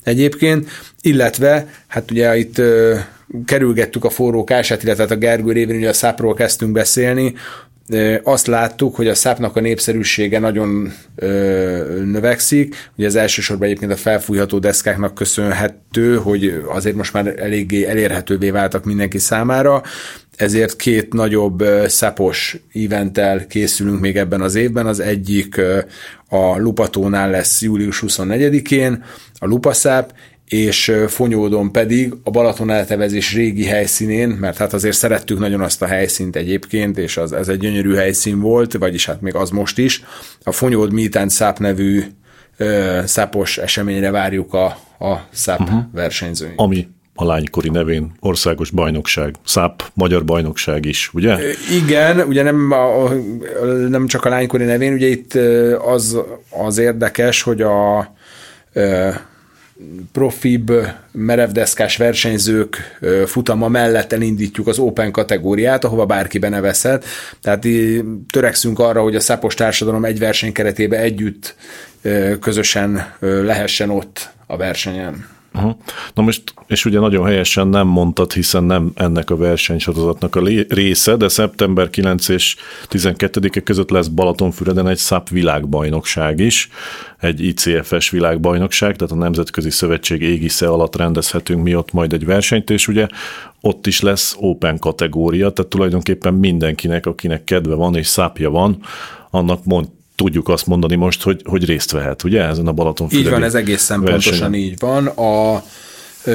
[0.03, 0.69] Egyébként,
[1.01, 2.61] illetve, hát ugye itt
[3.45, 7.33] kerülgettük a forró kását, illetve hát a Gergő révén ugye a szápról kezdtünk beszélni,
[8.23, 12.89] azt láttuk, hogy a szápnak a népszerűsége nagyon ö, növekszik.
[12.97, 18.85] Ugye az elsősorban egyébként a felfújható deszkáknak köszönhető, hogy azért most már eléggé elérhetővé váltak
[18.85, 19.81] mindenki számára,
[20.35, 24.85] ezért két nagyobb szapos eventtel készülünk még ebben az évben.
[24.85, 25.61] Az egyik
[26.29, 29.03] a Lupatónál lesz július 24-én,
[29.39, 30.13] a Lupaszáp,
[30.47, 35.85] és Fonyódon pedig a Balaton eltevezés régi helyszínén, mert hát azért szerettük nagyon azt a
[35.85, 40.03] helyszínt egyébként, és az, ez egy gyönyörű helyszín volt, vagyis hát még az most is.
[40.43, 42.03] A Fonyód Meet Száp nevű
[42.57, 44.65] ö, szápos eseményre várjuk a,
[44.99, 45.83] a száp uh-huh.
[45.93, 46.53] versenyzőt.
[46.55, 51.37] Ami a lánykori nevén országos bajnokság, száp magyar bajnokság is, ugye?
[51.83, 53.09] Igen, ugye nem, a,
[53.89, 55.33] nem csak a lánykori nevén, ugye itt
[55.85, 56.17] az,
[56.65, 58.13] az érdekes, hogy a
[60.11, 60.71] profibb
[61.11, 67.05] merevdeszkás versenyzők futama mellett elindítjuk az Open kategóriát, ahova bárki benevezhet.
[67.41, 67.67] Tehát
[68.31, 71.55] törekszünk arra, hogy a szapos társadalom egy verseny keretében együtt
[72.39, 75.34] közösen lehessen ott a versenyen.
[75.55, 75.75] Uh-huh.
[76.13, 81.15] Na most, és ugye nagyon helyesen nem mondtad, hiszen nem ennek a versenysorozatnak a része,
[81.15, 82.55] de szeptember 9 és
[82.89, 86.69] 12-e között lesz Balatonfüreden egy SAP világbajnokság is,
[87.19, 92.69] egy ICFS világbajnokság, tehát a Nemzetközi Szövetség égisze alatt rendezhetünk mi ott majd egy versenyt,
[92.69, 93.07] és ugye
[93.61, 98.77] ott is lesz open kategória, tehát tulajdonképpen mindenkinek, akinek kedve van és szápja van,
[99.29, 103.29] annak mond, tudjuk azt mondani most, hogy, hogy részt vehet, ugye, ezen a Balaton Így
[103.29, 104.21] van, ez egészen versenyen.
[104.21, 105.07] pontosan így van.
[105.07, 105.63] A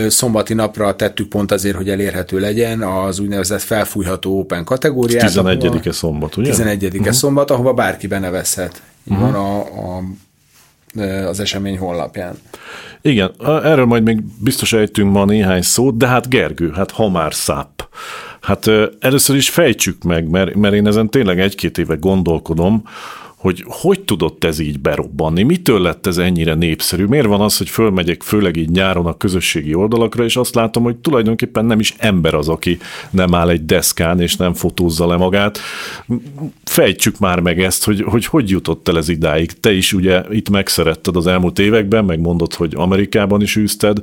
[0.08, 5.32] szombati napra tettük pont azért, hogy elérhető legyen az úgynevezett felfújható Open kategóriát.
[5.32, 6.52] 11-e szombat, ugye?
[6.54, 7.10] 11-e uh-huh.
[7.10, 8.82] szombat, ahova bárki benevezhet.
[9.04, 9.30] Uh-huh.
[9.30, 10.02] Van a, a
[11.28, 12.38] az esemény honlapján.
[13.02, 17.34] Igen, erről majd még biztos ejtünk ma néhány szót, de hát Gergő, hát ha már
[17.34, 17.88] száp.
[18.40, 22.82] Hát először is fejtsük meg, mert, mert én ezen tényleg egy-két éve gondolkodom,
[23.40, 27.68] hogy hogy tudott ez így berobbanni, mitől lett ez ennyire népszerű, miért van az, hogy
[27.68, 32.34] fölmegyek főleg így nyáron a közösségi oldalakra, és azt látom, hogy tulajdonképpen nem is ember
[32.34, 32.78] az, aki
[33.10, 35.58] nem áll egy deszkán, és nem fotózza le magát.
[36.64, 39.52] Fejtsük már meg ezt, hogy hogy, hogy jutott el ez idáig.
[39.52, 43.98] Te is ugye itt megszeretted az elmúlt években, megmondod, hogy Amerikában is űzted.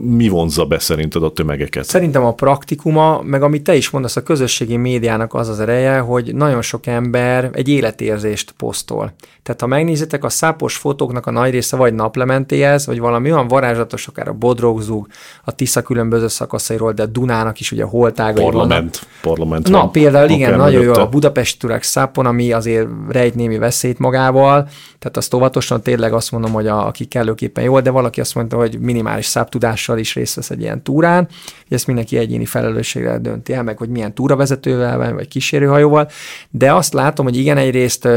[0.00, 1.84] Mi vonzza be szerinted a tömegeket?
[1.84, 6.34] Szerintem a praktikuma, meg amit te is mondasz, a közösségi médiának az az ereje, hogy
[6.34, 9.12] nagyon sok ember egy életérzést képest posztol.
[9.42, 14.06] Tehát ha megnézitek, a szápos fotóknak a nagy része vagy naplementéhez, vagy valami olyan varázslatos,
[14.06, 15.06] akár a Bodrogzug,
[15.44, 19.20] a Tisza különböző szakaszairól, de Dunának is ugye holtágai Parlament, vannak.
[19.22, 23.58] parlament Na, van, például igen, nagyon jó a Budapest Türek szápon, ami azért rejt némi
[23.58, 28.20] veszélyt magával, tehát azt óvatosan tényleg azt mondom, hogy a, aki kellőképpen jó, de valaki
[28.20, 31.28] azt mondta, hogy minimális száptudással is részt vesz egy ilyen túrán,
[31.68, 36.08] hogy ezt mindenki egyéni felelősségre dönti el, meg hogy milyen túravezetővel, vagy kísérőhajóval,
[36.50, 38.08] de azt látom, hogy igen, egyrészt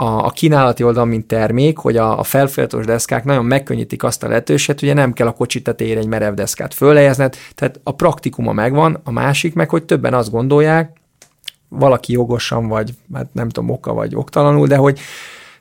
[0.00, 4.28] a, a kínálati oldal, mint termék, hogy a, a felfőletos deszkák nagyon megkönnyítik azt a
[4.28, 9.00] lehetőséget, ugye nem kell a kocsi tetejére egy merev deszkát fölhelyezned, tehát a praktikuma megvan,
[9.04, 10.92] a másik meg, hogy többen azt gondolják,
[11.68, 14.98] valaki jogosan, vagy hát nem tudom, oka vagy oktalanul, de hogy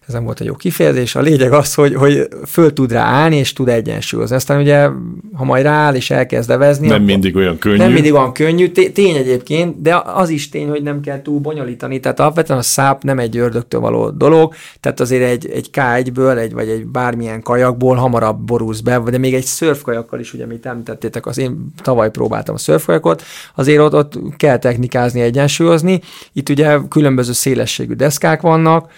[0.10, 1.16] ez nem volt egy jó kifejezés.
[1.16, 4.36] A lényeg az, hogy, hogy föl tud rá állni, és tud egyensúlyozni.
[4.36, 4.90] Aztán ugye,
[5.34, 6.88] ha majd rááll és elkezd levezni.
[6.88, 7.78] Nem mindig olyan könnyű.
[7.78, 8.70] Nem mindig olyan könnyű.
[8.72, 12.00] Tény egyébként, de az is tény, hogy nem kell túl bonyolítani.
[12.00, 16.54] Tehát alapvetően a száp nem egy ördögtől való dolog, tehát azért egy, egy K1-ből, egy,
[16.54, 21.26] vagy egy bármilyen kajakból hamarabb borulsz be, de még egy szörfkajakkal is, ugye, amit említettétek,
[21.26, 23.24] az én tavaly próbáltam a szörfkajakot,
[23.56, 26.02] azért ott, ott kell technikázni, egyensúlyozni.
[26.34, 28.92] Itt ugye különböző szélességű deszkák vannak,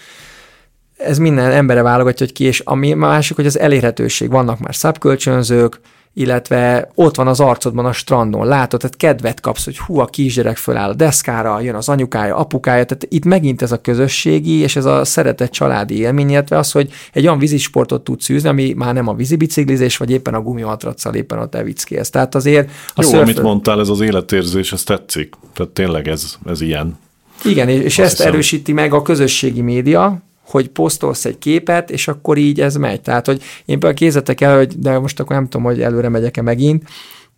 [1.04, 4.30] ez minden embere válogatja, hogy ki, és ami másik, hogy az elérhetőség.
[4.30, 5.80] Vannak már szabkölcsönzők,
[6.14, 10.56] illetve ott van az arcodban a strandon, látod, tehát kedvet kapsz, hogy hú, a kisgyerek
[10.56, 14.84] föláll a deszkára, jön az anyukája, apukája, tehát itt megint ez a közösségi, és ez
[14.84, 19.08] a szeretett családi élmény, illetve az, hogy egy olyan vízisportot tudsz űzni, ami már nem
[19.08, 22.10] a vízibiciklizés, vagy éppen a gumimatraccal éppen ott evickélsz.
[22.10, 22.70] Tehát azért...
[22.94, 23.22] A Jó, szörf...
[23.22, 25.34] amit mondtál, ez az életérzés, ez tetszik.
[25.54, 26.98] Tehát tényleg ez, ez ilyen.
[27.44, 28.32] Igen, és ezt hiszem.
[28.32, 33.00] erősíti meg a közösségi média, hogy posztolsz egy képet, és akkor így ez megy.
[33.00, 36.42] Tehát, hogy én például kézzetek el, hogy, de most akkor nem tudom, hogy előre megyek-e
[36.42, 36.84] megint,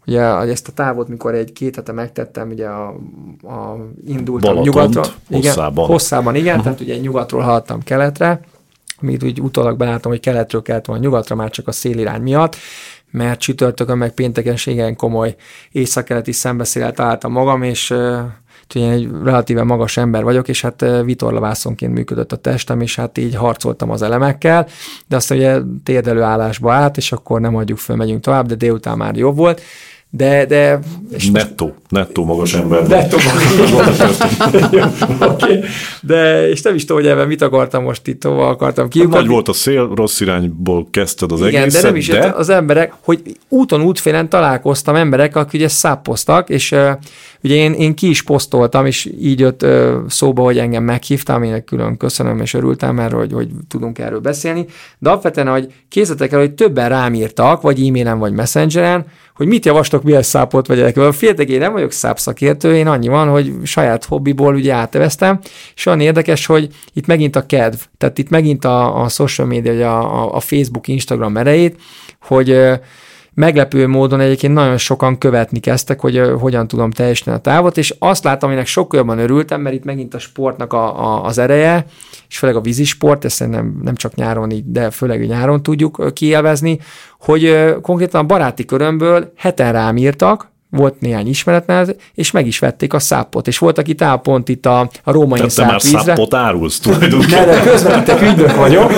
[0.06, 2.86] Ugye ezt a távot, mikor egy két hete megtettem, ugye a,
[3.42, 5.12] a indultam Balatont, nyugatra.
[5.28, 5.84] Hosszában.
[5.84, 6.64] Igen, hosszában, igen, uh-huh.
[6.64, 8.40] tehát ugye nyugatról haladtam keletre,
[9.00, 12.56] amit úgy utólag belátom, hogy keletről kellett volna nyugatra, már csak a szélirány miatt,
[13.10, 15.34] mert csütörtökön meg pénteken igen komoly
[15.72, 17.94] északkeleti szembeszélet találtam magam, és
[18.64, 23.18] Úgyhogy én egy relatíve magas ember vagyok, és hát vitorlavászonként működött a testem, és hát
[23.18, 24.66] így harcoltam az elemekkel,
[25.06, 28.96] de azt ugye térdelő állásba állt, és akkor nem adjuk föl, megyünk tovább, de délután
[28.96, 29.60] már jobb volt.
[30.16, 30.78] De, de...
[31.10, 32.86] És nettó, most, nettó magas ember.
[32.86, 33.16] Nettó
[33.72, 33.98] magas
[35.32, 35.60] okay.
[36.00, 39.02] De, és nem is tudom, hogy ebben mit akartam most itt, hova akartam ki.
[39.02, 42.32] Nagy volt a szél, rossz irányból kezdted az Igen, egészet, de nem is de...
[42.36, 46.90] az emberek, hogy úton, útfélen találkoztam emberek, akik ugye száppoztak, és uh,
[47.42, 51.64] ugye én, én ki is posztoltam, és így jött uh, szóba, hogy engem meghívtam, én
[51.64, 54.66] külön köszönöm, és örültem erről, hogy, hogy tudunk erről beszélni.
[54.98, 59.64] De alapvetően, hogy készítettek el, hogy többen rám írtak, vagy e-mailen, vagy messengeren, hogy mit
[59.64, 61.12] javaslok, milyen szápot vegyek.
[61.12, 65.40] Féltek, én nem vagyok szápszakértő, én annyi van, hogy saját hobbiból ugye áteveztem,
[65.74, 69.98] és olyan érdekes, hogy itt megint a kedv, tehát itt megint a, a social media,
[69.98, 71.80] a, a Facebook, Instagram erejét,
[72.20, 72.58] hogy
[73.34, 78.24] meglepő módon egyébként nagyon sokan követni kezdtek, hogy hogyan tudom teljesíteni a távot, és azt
[78.24, 81.86] láttam, aminek sokkal jobban örültem, mert itt megint a sportnak a, a, az ereje,
[82.28, 86.78] és főleg a vízisport, ezt nem, nem csak nyáron így, de főleg nyáron tudjuk kielvezni,
[87.20, 92.92] hogy konkrétan a baráti körömből heten rám írtak, volt néhány ismeretlen, és meg is vették
[92.92, 96.78] a szápot, és volt, aki pont itt a, a római Tehát te már szápot árulsz
[96.78, 97.46] tulajdonképpen.
[97.48, 98.90] Ne, de közvetítek ügynök vagyok,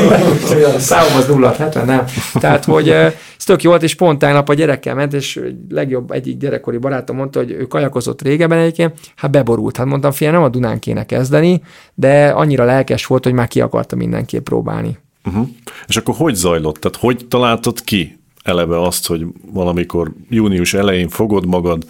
[0.75, 2.05] a számom az 0 70, nem.
[2.33, 6.37] Tehát, hogy ez tök jó volt, és pont tegnap a gyerekkel ment, és legjobb egyik
[6.37, 9.77] gyerekkori barátom mondta, hogy ő kajakozott régebben egyébként, hát beborult.
[9.77, 11.63] Hát mondtam, fia, nem a Dunán kéne kezdeni,
[11.95, 14.99] de annyira lelkes volt, hogy már ki akarta mindenképp próbálni.
[15.25, 15.49] Uh-huh.
[15.87, 16.77] És akkor hogy zajlott?
[16.77, 21.85] Tehát hogy találtad ki eleve azt, hogy valamikor június elején fogod magad,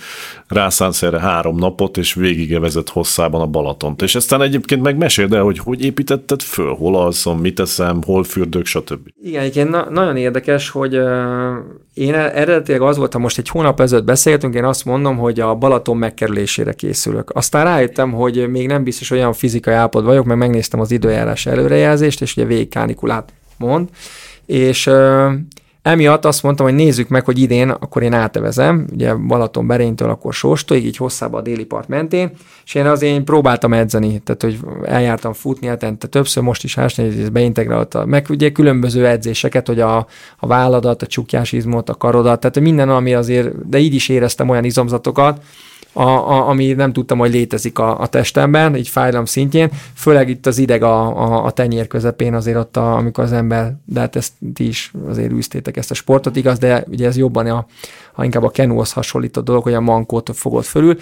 [0.49, 4.03] rászánsz erre három napot, és végigevezett hosszában a Balatont.
[4.03, 8.25] És aztán egyébként meg meséld el, hogy hogy építetted föl, hol alszom, mit teszem, hol
[8.25, 9.09] fürdök, stb.
[9.23, 11.05] Igen, igen na- nagyon érdekes, hogy uh,
[11.95, 15.97] én eredetileg az voltam, most egy hónap ezelőtt beszélgetünk, én azt mondom, hogy a Balaton
[15.97, 17.31] megkerülésére készülök.
[17.35, 22.23] Aztán rájöttem, hogy még nem biztos olyan fizikai állapot vagyok, mert megnéztem az időjárás előrejelzést,
[22.23, 23.89] és ugye végig kánikulát mond,
[24.47, 25.33] és uh,
[25.87, 30.35] Emiatt azt mondtam, hogy nézzük meg, hogy idén akkor én átevezem, ugye Balaton Berénytől akkor
[30.35, 32.31] Sóstóig, így hosszább a déli part mentén,
[32.65, 37.05] és én azért én próbáltam edzeni, tehát hogy eljártam futni hetente többször, most is ásni,
[37.05, 39.97] ez beintegrálta, meg ugye különböző edzéseket, hogy a,
[40.37, 44.49] a válladat, a csukjás izmot, a karodat, tehát minden, ami azért, de így is éreztem
[44.49, 45.43] olyan izomzatokat,
[45.97, 50.47] a, a, ami nem tudtam, hogy létezik a, a testemben, így fájdalom szintjén, főleg itt
[50.47, 54.17] az ideg a, a, a tenyér közepén azért ott, a, amikor az ember, de hát
[54.17, 57.67] ezt ti is azért űztétek ezt a sportot, igaz, de ugye ez jobban a,
[58.15, 60.99] a inkább a kenóhoz hasonlít a dolog, hogy a mankót fogod fölül,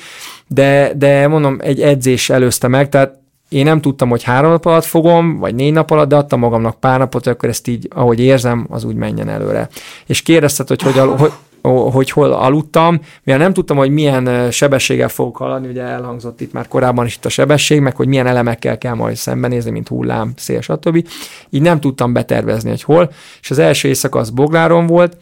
[0.47, 4.85] de, de mondom, egy edzés előzte meg, tehát én nem tudtam, hogy három nap alatt
[4.85, 8.67] fogom, vagy négy nap alatt, de adtam magamnak pár napot, akkor ezt így, ahogy érzem,
[8.71, 9.69] az úgy menjen előre.
[10.07, 11.33] És kérdezted, hogy, hogy,
[11.71, 16.69] hogy hol aludtam, mivel nem tudtam, hogy milyen sebességgel fogok haladni, ugye elhangzott itt már
[16.69, 20.61] korábban is itt a sebesség, meg hogy milyen elemekkel kell majd szembenézni, mint hullám, szél,
[20.61, 21.09] stb.
[21.51, 25.17] Így nem tudtam betervezni, hogy hol, és az első éjszaka az Bogláron volt,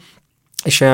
[0.63, 0.89] és uh,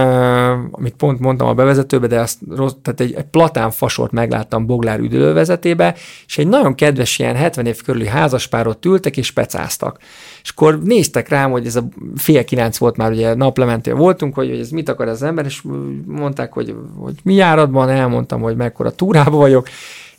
[0.72, 5.00] amit pont mondtam a bevezetőbe, de azt rossz, tehát egy, egy platán fasort megláttam Boglár
[5.00, 10.00] üdülővezetébe, és egy nagyon kedves ilyen 70 év körüli házaspárot ültek és pecáztak.
[10.44, 14.50] És akkor néztek rám, hogy ez a fél kilenc volt már, ugye naplementél voltunk, hogy,
[14.50, 15.62] hogy ez mit akar az ember, és
[16.06, 19.68] mondták, hogy, hogy mi járatban, elmondtam, hogy mekkora túrába vagyok,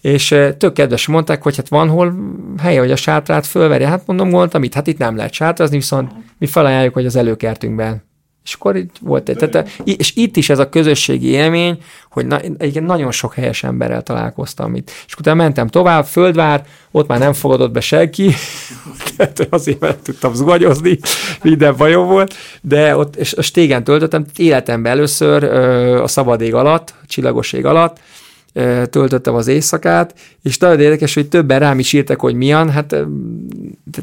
[0.00, 2.14] és tök kedves mondták, hogy hát van hol
[2.58, 3.88] helye, hogy a sátrát fölverje.
[3.88, 8.08] Hát mondom, gondoltam, itt, hát itt nem lehet sátrazni, viszont mi felajánljuk, hogy az előkertünkben
[8.44, 11.78] és akkor itt volt egy, tehát, és itt is ez a közösségi élmény,
[12.10, 14.90] hogy na, egyébként nagyon sok helyes emberrel találkoztam itt.
[15.06, 18.30] És utána mentem tovább, földvár, ott már nem fogadott be senki,
[19.16, 20.98] tehát azért mert tudtam zuhanyozni,
[21.42, 25.44] minden bajom volt, de ott, és a stégen töltöttem életemben először
[26.02, 27.98] a szabadég alatt, csillagos ég alatt,
[28.90, 32.96] töltöttem az éjszakát, és nagyon érdekes, hogy többen rám is írtak, hogy milyen, hát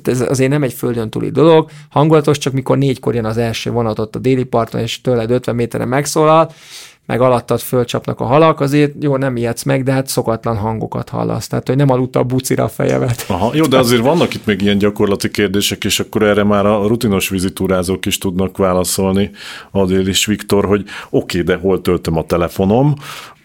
[0.04, 4.00] ez azért nem egy földön túli dolog, hangulatos, csak mikor négykor jön az első vonat
[4.00, 6.52] ott a déli parton, és tőled 50 méterre megszólal,
[7.08, 11.48] meg alattad fölcsapnak a halak, azért jó, nem ijedsz meg, de hát szokatlan hangokat hallasz.
[11.48, 13.26] Tehát, hogy nem aludta a bucira a fejemet.
[13.28, 16.88] Aha, jó, de azért vannak itt még ilyen gyakorlati kérdések, és akkor erre már a
[16.88, 19.32] rutinos vizitúrázók is tudnak válaszolni,
[19.72, 22.94] Adél és Viktor, hogy oké, okay, de hol töltöm a telefonom,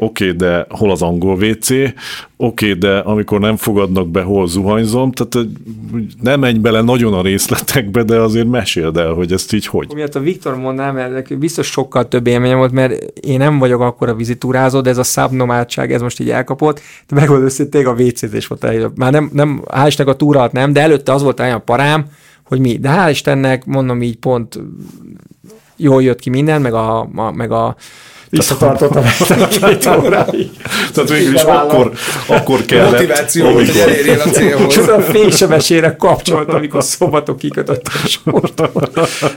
[0.03, 1.95] oké, okay, de hol az angol WC, oké,
[2.37, 5.49] okay, de amikor nem fogadnak be, hol zuhanyzom, tehát
[6.23, 9.93] nem menj bele nagyon a részletekbe, de azért meséld el, hogy ezt így hogy.
[9.95, 14.09] Miért a Viktor mondná, mert biztos sokkal több élményem volt, mert én nem vagyok akkor
[14.09, 18.47] a vizitúrázó, de ez a szabnomádság, ez most így elkapott, de megmondom őszintén, a WC-zés
[18.47, 18.97] volt.
[18.97, 22.07] Már nem, nem, hál' Istennek a túra nem, de előtte az volt olyan parám,
[22.43, 22.77] hogy mi.
[22.79, 24.59] De hál' Istennek, mondom így pont
[25.77, 27.77] jól jött ki minden, meg a, a meg a
[28.37, 30.51] visszatartottam ezt a két óráig.
[30.92, 31.92] Tehát végül is akkor,
[32.27, 32.90] akkor kellett.
[32.90, 34.77] Motiváció, hogy elérjél a célhoz.
[34.77, 38.62] És a fénysebesére kapcsolt, amikor szobatok kikötött a sort.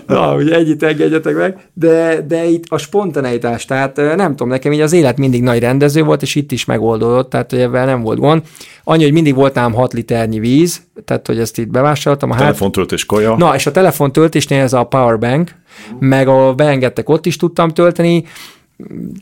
[0.08, 1.58] Na, ugye egyit engedjetek meg.
[1.73, 6.03] De, de itt a spontaneitás, tehát nem tudom, nekem így az élet mindig nagy rendező
[6.03, 8.41] volt, és itt is megoldódott, tehát hogy ebben nem volt gond.
[8.84, 12.31] Annyi, hogy mindig voltám 6 liternyi víz, tehát hogy ezt itt bevásároltam.
[12.31, 13.36] A telefontöltés kaja.
[13.38, 15.51] Na, és a telefontöltésnél ez a powerbank,
[15.99, 18.23] meg a beengedtek, ott is tudtam tölteni,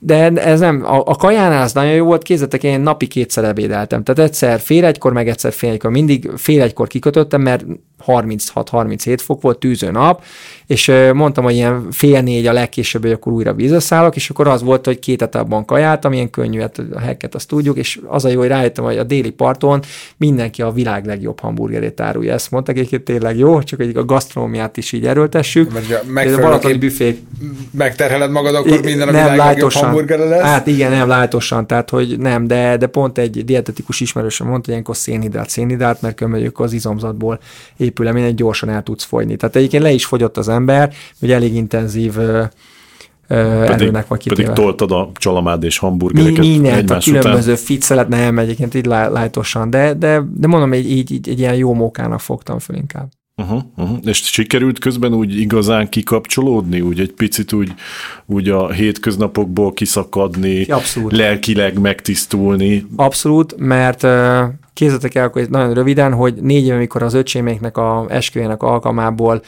[0.01, 4.03] de ez nem, a, a kajánál az nagyon jó volt, kézzetek, én napi kétszer ebédeltem.
[4.03, 5.91] Tehát egyszer fél egykor, meg egyszer fél egykor.
[5.91, 7.65] Mindig fél egykor kikötöttem, mert
[8.07, 10.23] 36-37 fok volt, tűző nap,
[10.67, 14.63] és mondtam, hogy ilyen fél négy a legkésőbb, hogy akkor újra vízöszállok, és akkor az
[14.63, 18.29] volt, hogy két etapban kaját, amilyen könnyű, hát a hekket azt tudjuk, és az a
[18.29, 19.81] jó, hogy rájöttem, hogy a déli parton
[20.17, 22.33] mindenki a világ legjobb hamburgerét árulja.
[22.33, 25.71] Ezt mondták, egyébként tényleg jó, csak egy a gasztronómiát is így erőltessük.
[26.07, 27.17] Mert a balatoni büfé.
[27.71, 30.41] Megterheled magad, akkor minden a nem, világ lájtosan, hamburgere lesz?
[30.41, 34.73] Hát igen, nem, lájtosan, tehát hogy nem, de, de pont egy dietetikus ismerősöm mondta, hogy
[34.73, 37.39] ilyenkor szénhidrát, szénhidrát, mert kömölyök az izomzatból
[37.77, 39.35] épül, egy gyorsan el tudsz fogyni.
[39.35, 42.17] Tehát egyébként le is fogyott az ember, hogy elég intenzív
[43.27, 44.49] erőnek vagy kitéve.
[44.49, 49.69] Pedig toltad a csalamád és hamburgereket Mi, Mindent, a különböző ficcelet, nem egyébként így lájtosan,
[49.69, 53.09] de, de, de mondom, így, így, így, egy ilyen jó mókának fogtam föl inkább.
[53.35, 53.97] Uh-huh, uh-huh.
[54.03, 57.73] És sikerült közben úgy igazán kikapcsolódni, úgy egy picit úgy,
[58.25, 61.11] úgy a hétköznapokból kiszakadni, Abszolút.
[61.11, 62.85] lelkileg megtisztulni?
[62.95, 64.03] Abszolút, mert
[64.73, 69.41] kézzetek el, hogy nagyon röviden, hogy négy éve, amikor az öcséméknek a esküvének alkalmából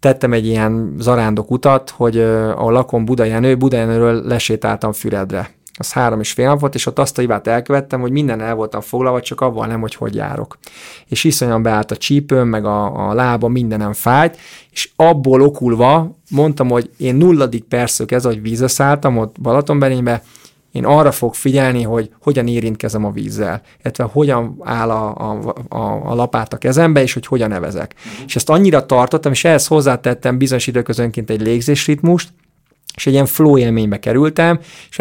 [0.00, 5.54] tettem egy ilyen zarándok utat, hogy ahol lakom Budajenő, Budajenőről lesétáltam Füredre.
[5.78, 8.54] Az három és fél nap volt, és ott azt a hibát elkövettem, hogy minden el
[8.54, 10.58] voltam foglalva, csak avval nem, hogy hogy járok.
[11.06, 14.38] És iszonyan beállt a csípőm, meg a, a lába, mindenem fájt,
[14.70, 20.22] és abból okulva mondtam, hogy én nulladik percök ez, hogy vízre szálltam ott Balatonberénybe,
[20.76, 26.10] én arra fog figyelni, hogy hogyan érintkezem a vízzel, illetve hogyan áll a, a, a,
[26.10, 27.94] a lapát a kezembe, és hogy hogyan nevezek.
[27.96, 28.24] Uh-huh.
[28.26, 32.28] És ezt annyira tartottam, és ehhez hozzátettem bizonyos időközönként egy légzésritmust,
[32.96, 34.58] és egy ilyen flow élménybe kerültem,
[34.90, 34.98] és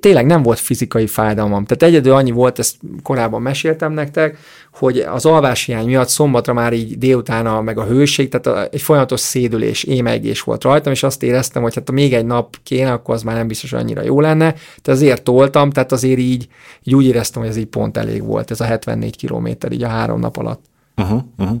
[0.00, 1.64] tényleg nem volt fizikai fájdalmam.
[1.64, 4.38] Tehát egyedül annyi volt, ezt korábban meséltem nektek,
[4.72, 9.20] hogy az alváshiány miatt szombatra már így délután a, meg a hőség, tehát egy folyamatos
[9.20, 13.14] szédülés, émegés volt rajtam, és azt éreztem, hogy hát ha még egy nap kéne, akkor
[13.14, 14.52] az már nem biztos annyira jó lenne.
[14.52, 16.48] Tehát azért toltam, tehát azért így,
[16.82, 19.88] így úgy éreztem, hogy ez így pont elég volt, ez a 74 kilométer így a
[19.88, 20.64] három nap alatt.
[20.96, 21.56] Uh-huh, uh-huh.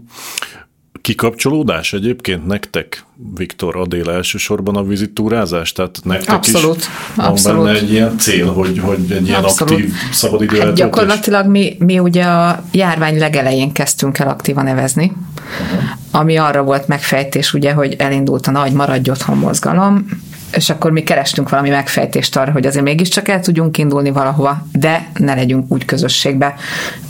[1.02, 5.72] Kikapcsolódás egyébként nektek, Viktor Adél elsősorban a vizitúrázás?
[5.72, 6.86] Tehát nektek abszolút, is
[7.16, 7.56] abszolút.
[7.56, 9.72] van benne egy ilyen cél, hogy, hogy egy ilyen abszolút.
[9.72, 15.88] aktív szabadidő hát Gyakorlatilag mi, mi ugye a járvány legelején kezdtünk el aktívan nevezni, uh-huh.
[16.10, 20.06] ami arra volt megfejtés, ugye, hogy elindult a nagy maradj otthon mozgalom,
[20.52, 25.08] és akkor mi kerestünk valami megfejtést arra, hogy azért mégiscsak el tudjunk indulni valahova, de
[25.18, 26.54] ne legyünk úgy közösségbe,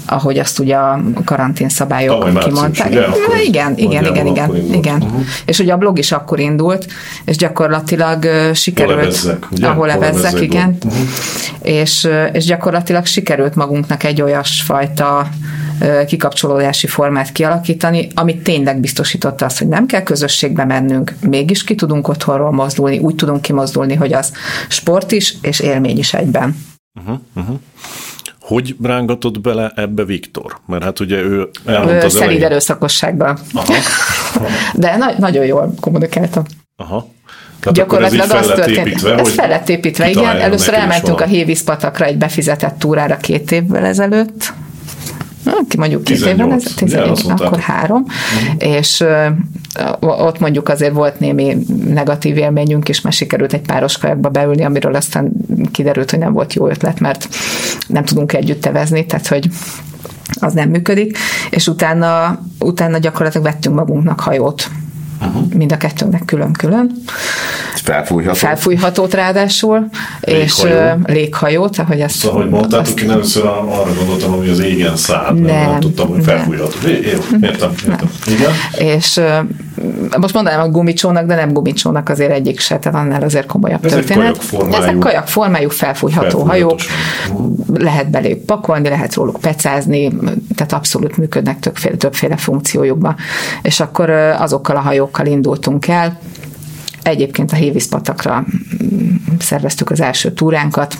[0.06, 2.88] ahogy azt ugye a karantén szabályok kimondták.
[2.88, 3.06] Ugye,
[3.44, 5.02] igen, igen, igen, igen, igen.
[5.02, 5.20] Uh-huh.
[5.44, 6.86] És ugye a blog is akkor indult,
[7.24, 9.66] és gyakorlatilag sikerült, ahol evezzek, ugye?
[9.66, 11.00] ahol evezzek igen, uh-huh.
[11.62, 15.28] és, és gyakorlatilag sikerült magunknak egy olyasfajta
[16.06, 22.08] kikapcsolódási formát kialakítani, amit tényleg biztosította azt, hogy nem kell közösségbe mennünk, mégis ki tudunk
[22.08, 24.32] otthonról mozdulni, úgy tudunk kimozdulni, hogy az
[24.68, 26.56] sport is, és élmény is egyben.
[27.00, 27.56] Uh-huh, uh-huh.
[28.40, 30.58] Hogy rángatott bele ebbe Viktor?
[30.66, 33.38] Mert hát ugye ő elmondta az Szerint erőszakosságban.
[33.52, 33.74] Aha.
[34.74, 36.44] De na- nagyon jól kommunikáltam.
[36.76, 37.08] Aha.
[37.60, 38.86] Tehát Gyakorlatilag ez az történt.
[38.86, 40.36] Építve, ez fel lett építve, igen.
[40.36, 44.52] Először elmentünk a Hévíz patakra egy befizetett túrára két évvel ezelőtt,
[45.68, 48.72] ki mondjuk két évvel, ez 18, akkor három, uh-huh.
[48.74, 49.04] és
[50.00, 54.94] ott mondjuk azért volt némi negatív élményünk is, mert sikerült egy páros kajakba beülni, amiről
[54.94, 55.32] aztán
[55.72, 57.28] kiderült, hogy nem volt jó ötlet, mert
[57.86, 59.48] nem tudunk együtt tevezni, tehát hogy
[60.40, 61.18] az nem működik,
[61.50, 64.70] és utána, utána gyakorlatilag vettünk magunknak hajót,
[65.26, 65.52] uh-huh.
[65.54, 66.90] mind a kettőnknek külön-külön.
[67.74, 68.34] Felfújható.
[68.34, 69.88] Felfújhatót ráadásul,
[70.20, 70.44] léghajó.
[70.44, 72.16] és uh, léghajót, ahogy ezt...
[72.16, 73.00] Szóval, hogy mondtátok, azt...
[73.00, 76.76] én először arra gondoltam, hogy az égen száll, nem, nem tudtam, hogy felfújható.
[76.84, 76.90] Jó,
[77.40, 78.10] értem, értem.
[78.26, 78.50] Igen?
[78.78, 83.46] És uh, most mondanám a gumicsónak, de nem gumicsónak azért egyik se, tehát annál azért
[83.46, 84.54] komolyabb Ez történet.
[84.72, 86.80] Ezek kajak formájú felfújható hajók,
[87.74, 90.12] lehet belőlük pakolni, lehet róluk pecázni,
[90.54, 93.14] tehát abszolút működnek többféle, többféle funkciójukba.
[93.62, 94.80] És akkor azokkal a
[95.12, 96.18] hajókkal indultunk el,
[97.02, 98.44] Egyébként a Hévízpatakra
[99.38, 100.98] szerveztük az első túránkat,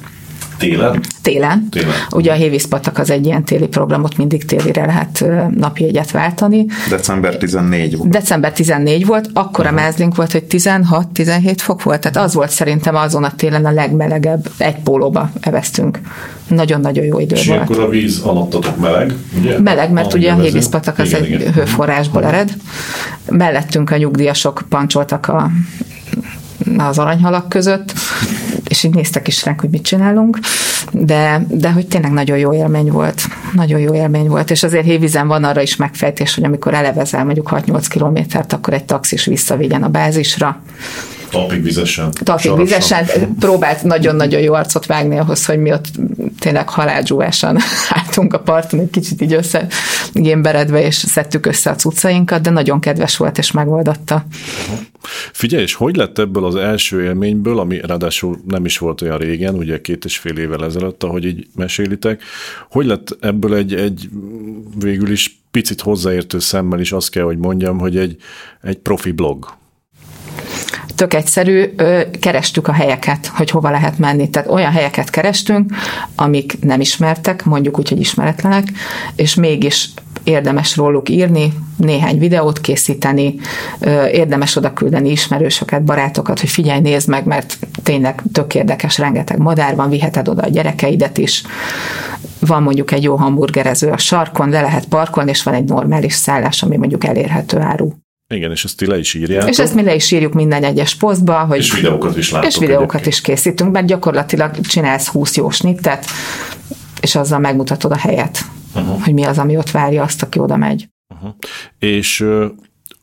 [0.62, 1.00] Télen?
[1.22, 1.68] Télen.
[1.70, 1.92] Télen.
[2.10, 5.24] Ugye a Hévízpatak az egy ilyen téli programot, mindig télire lehet
[5.56, 6.66] napjegyet váltani.
[6.88, 8.10] December 14 volt.
[8.10, 9.80] December 14 volt, akkor uh-huh.
[9.80, 13.70] a mázlink volt, hogy 16-17 fok volt, tehát az volt szerintem azon a télen a
[13.70, 16.00] legmelegebb, egy pólóba eveztünk.
[16.48, 17.60] Nagyon-nagyon jó idő És volt.
[17.62, 19.58] És akkor a víz alattatok meleg, ugye?
[19.58, 21.52] Meleg, mert ugye a Hévízpatak az igen, egy igen.
[21.52, 22.54] hőforrásból ered.
[23.30, 25.50] Mellettünk a nyugdíjasok pancsoltak a
[26.76, 27.92] az aranyhalak között,
[28.72, 30.38] és így néztek is ránk, hogy mit csinálunk,
[30.92, 33.22] de, de hogy tényleg nagyon jó élmény volt.
[33.52, 37.50] Nagyon jó élmény volt, és azért Hévízen van arra is megfejtés, hogy amikor elevezel mondjuk
[37.52, 40.62] 6-8 kilométert, akkor egy taxis visszavigyen a bázisra,
[41.32, 42.12] Talpig vizesen.
[42.22, 43.06] Talpig vizesen.
[43.38, 45.86] Próbált nagyon-nagyon jó arcot vágni ahhoz, hogy mi ott
[46.38, 47.58] tényleg halálzsúvásan
[47.98, 49.66] álltunk a parton, egy kicsit így össze
[50.12, 54.26] gémberedve, és szedtük össze a cuccainkat, de nagyon kedves volt, és megoldotta.
[55.32, 59.54] Figyelj, és hogy lett ebből az első élményből, ami ráadásul nem is volt olyan régen,
[59.54, 62.22] ugye két és fél évvel ezelőtt, ahogy így mesélitek,
[62.70, 64.08] hogy lett ebből egy, egy
[64.78, 68.16] végül is picit hozzáértő szemmel is azt kell, hogy mondjam, hogy egy,
[68.62, 69.60] egy profi blog,
[71.02, 71.74] tök egyszerű,
[72.20, 74.30] kerestük a helyeket, hogy hova lehet menni.
[74.30, 75.74] Tehát olyan helyeket kerestünk,
[76.16, 78.68] amik nem ismertek, mondjuk úgy, hogy ismeretlenek,
[79.16, 79.90] és mégis
[80.24, 83.34] érdemes róluk írni, néhány videót készíteni,
[84.12, 89.76] érdemes oda küldeni ismerősöket, barátokat, hogy figyelj, nézd meg, mert tényleg tök érdekes, rengeteg madár
[89.76, 91.42] van, viheted oda a gyerekeidet is.
[92.40, 96.62] Van mondjuk egy jó hamburgerező a sarkon, le lehet parkolni, és van egy normális szállás,
[96.62, 97.92] ami mondjuk elérhető áru.
[98.32, 99.48] Igen, és ezt ti le is írjátok.
[99.48, 101.38] És ezt mi le is írjuk minden egyes posztba.
[101.38, 102.48] Hogy és videókat is látok.
[102.48, 103.14] És videókat egyébként.
[103.14, 106.04] is készítünk, mert gyakorlatilag csinálsz 20 jó snittet,
[107.00, 108.38] és azzal megmutatod a helyet,
[108.74, 109.02] uh-huh.
[109.02, 110.88] hogy mi az, ami ott várja azt, aki oda megy.
[111.14, 111.34] Uh-huh.
[111.78, 112.26] És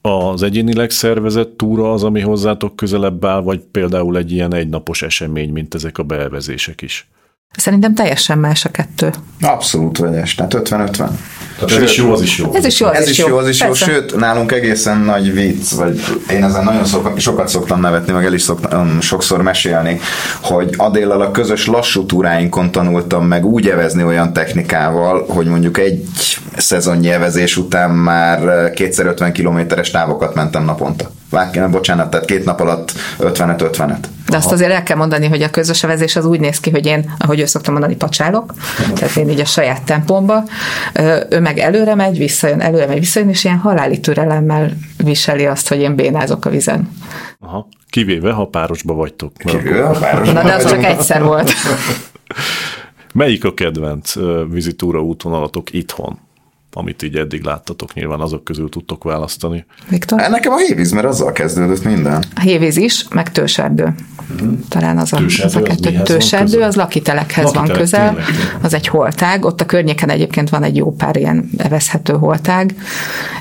[0.02, 5.52] az egyénileg szervezett túra az, ami hozzátok közelebb áll, vagy például egy ilyen egynapos esemény,
[5.52, 7.10] mint ezek a beelvezések is?
[7.58, 9.14] Szerintem teljesen más a kettő.
[9.42, 10.92] Abszolút vegyes, tehát 50-50.
[11.60, 12.54] Tehát ez is jó, az is jó.
[12.54, 15.72] Ez is jó, az Ez is jó, az is jó, sőt, nálunk egészen nagy vicc,
[15.72, 20.00] vagy én ezen nagyon sokat, sokat szoktam nevetni, meg el is szoktam sokszor mesélni,
[20.42, 26.06] hogy Adéllal a közös lassú túráinkon tanultam meg úgy evezni olyan technikával, hogy mondjuk egy
[26.58, 31.12] szezonnyi evezés után már kétszer 50 kilométeres távokat mentem naponta.
[31.30, 34.04] Vár, bocsánat, tehát két nap alatt 55-50-et.
[34.28, 36.86] De azt azért el kell mondani, hogy a közös evezés az úgy néz ki, hogy
[36.86, 38.54] én, ahogy ő szoktam mondani, pacsálok,
[38.96, 40.44] tehát én így a saját tempomba,
[41.30, 45.80] ő meg előre megy, visszajön, előre megy, visszajön, és ilyen haláli türelemmel viseli azt, hogy
[45.80, 46.90] én bénázok a vizen.
[47.40, 47.68] Aha.
[47.90, 49.34] Kivéve, ha párosba vagytok.
[49.38, 51.52] Kivéve a párosban Na, de az csak egyszer volt.
[53.14, 54.14] Melyik a kedvenc
[54.50, 56.20] vizitúra útvonalatok itthon?
[56.74, 59.66] Amit így eddig láttatok, nyilván azok közül tudtok választani.
[59.90, 60.20] Viktor?
[60.20, 62.24] Hát Nekem a hévíz, mert azzal kezdődött minden.
[62.36, 63.96] A hévíz is, meg tőserdő.
[64.70, 65.96] Talán az a, Tőserdő az a az kettő.
[65.96, 68.60] van Tőserdő az lakitelekhez van Lakitelek, közel, tényleg, tényleg.
[68.62, 72.76] az egy holtág, ott a környéken egyébként van egy jó pár ilyen evezhető holtág,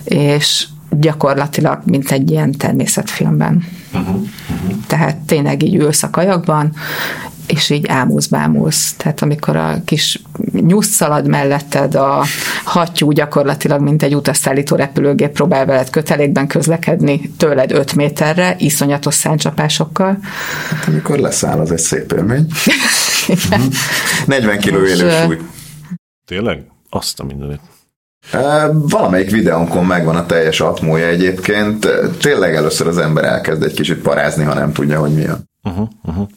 [0.05, 3.65] és gyakorlatilag, mint egy ilyen természetfilmben.
[3.95, 4.27] Uh-huh.
[4.87, 6.73] Tehát tényleg így ülsz a kajakban,
[7.49, 8.95] és így ámulsz, bámulsz.
[8.97, 10.23] Tehát amikor a kis
[10.53, 12.25] nyusz szalad melletted, a
[12.65, 20.19] hattyú gyakorlatilag, mint egy utasszállító repülőgép próbál veled kötelékben közlekedni tőled 5 méterre, iszonyatos száncsapásokkal.
[20.71, 22.47] Hát amikor leszáll, az egy szép élmény.
[24.27, 25.39] 40 kiló És, élő súly.
[26.27, 26.65] Tényleg?
[26.91, 27.61] Azt a mindenit.
[28.73, 31.89] Valamelyik videónkon megvan a teljes atmója egyébként.
[32.21, 35.39] Tényleg először az ember elkezd egy kicsit parázni, ha nem tudja, hogy mi a.
[35.63, 36.29] Uh-huh, uh-huh.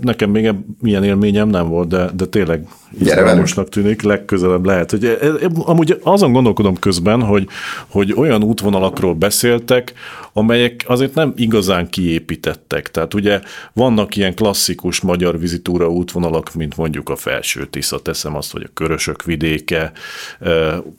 [0.00, 4.90] Nekem még ilyen élményem nem volt, de, de tényleg izgalmasnak tűnik, legközelebb lehet.
[4.90, 7.48] Hogy, e- e- amúgy azon gondolkodom közben, hogy,
[7.88, 9.92] hogy olyan útvonalakról beszéltek,
[10.32, 12.90] amelyek azért nem igazán kiépítettek.
[12.90, 13.40] Tehát ugye
[13.72, 18.70] vannak ilyen klasszikus magyar vizitúra útvonalak, mint mondjuk a Felső Tisza, teszem azt, vagy a
[18.74, 19.92] Körösök vidéke,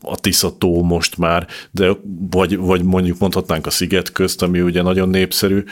[0.02, 1.92] a Tisza tó most már, de
[2.32, 5.64] vagy, vagy mondjuk mondhatnánk a Sziget közt, ami ugye nagyon népszerű,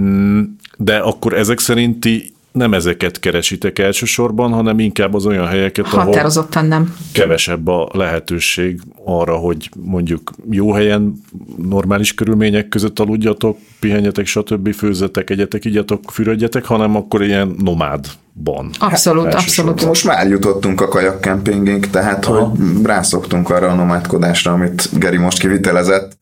[0.00, 0.42] Mm,
[0.82, 6.66] de akkor ezek szerinti nem ezeket keresitek elsősorban, hanem inkább az olyan helyeket, ahol Határozottan
[6.66, 6.94] nem.
[7.12, 11.22] kevesebb a lehetőség arra, hogy mondjuk jó helyen,
[11.68, 18.70] normális körülmények között aludjatok, pihenjetek, stb., főzzetek, egyetek, igyatok, fürödjetek, hanem akkor ilyen nomádban.
[18.78, 19.72] Abszolút, elsősorban.
[19.72, 19.84] abszolút.
[19.84, 22.44] Most már jutottunk a kajakkempingig, tehát hogy
[22.82, 26.18] rászoktunk arra a nomádkodásra, amit Geri most kivitelezett.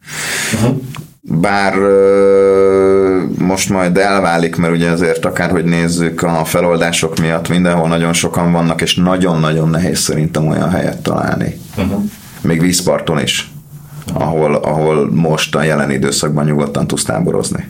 [1.21, 1.75] Bár
[3.39, 8.81] most majd elválik, mert ugye azért akárhogy nézzük a feloldások miatt mindenhol nagyon sokan vannak,
[8.81, 11.61] és nagyon-nagyon nehéz szerintem olyan helyet találni.
[12.41, 13.51] Még vízparton is,
[14.13, 17.69] ahol, ahol most a jelen időszakban nyugodtan tudsz táborozni.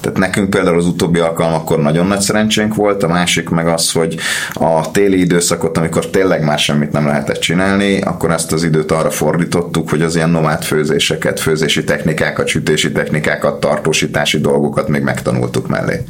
[0.00, 4.16] Tehát nekünk például az utóbbi alkalmakkor nagyon nagy szerencsénk volt, a másik meg az, hogy
[4.52, 9.10] a téli időszakot, amikor tényleg már semmit nem lehetett csinálni, akkor ezt az időt arra
[9.10, 16.04] fordítottuk, hogy az ilyen nomád főzéseket, főzési technikákat, sütési technikákat, tartósítási dolgokat még megtanultuk mellé.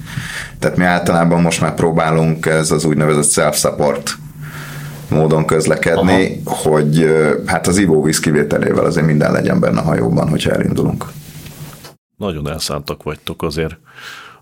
[0.59, 4.17] Tehát mi általában most már próbálunk ez az úgynevezett self-support
[5.09, 6.71] módon közlekedni, Aha.
[6.71, 7.15] hogy
[7.47, 11.05] hát az ivóvíz kivételével azért minden legyen benne a hajóban, hogyha elindulunk.
[12.19, 13.77] Nagyon elszántak vagytok azért,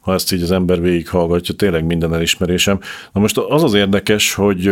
[0.00, 2.80] ha ezt így az ember végighallgatja, tényleg minden elismerésem.
[3.12, 4.70] Na most az az érdekes, hogy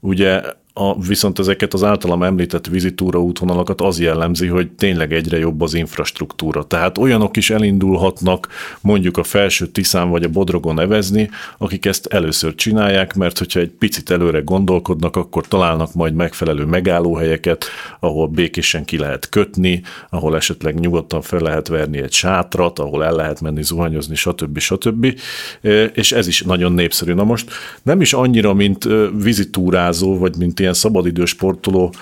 [0.00, 0.42] ugye
[0.72, 5.74] a, viszont ezeket az általam említett vizitúra útvonalakat az jellemzi, hogy tényleg egyre jobb az
[5.74, 6.62] infrastruktúra.
[6.62, 8.48] Tehát olyanok is elindulhatnak
[8.80, 13.70] mondjuk a felső Tiszán vagy a Bodrogon nevezni, akik ezt először csinálják, mert hogyha egy
[13.70, 17.64] picit előre gondolkodnak, akkor találnak majd megfelelő megállóhelyeket,
[18.00, 23.14] ahol békésen ki lehet kötni, ahol esetleg nyugodtan fel lehet verni egy sátrat, ahol el
[23.14, 24.58] lehet menni zuhanyozni, stb.
[24.58, 25.18] stb.
[25.62, 27.12] E, És ez is nagyon népszerű.
[27.12, 27.50] Na most
[27.82, 31.94] nem is annyira, mint ö, vizitúrázó, vagy mint ilyen szabadidős sportoló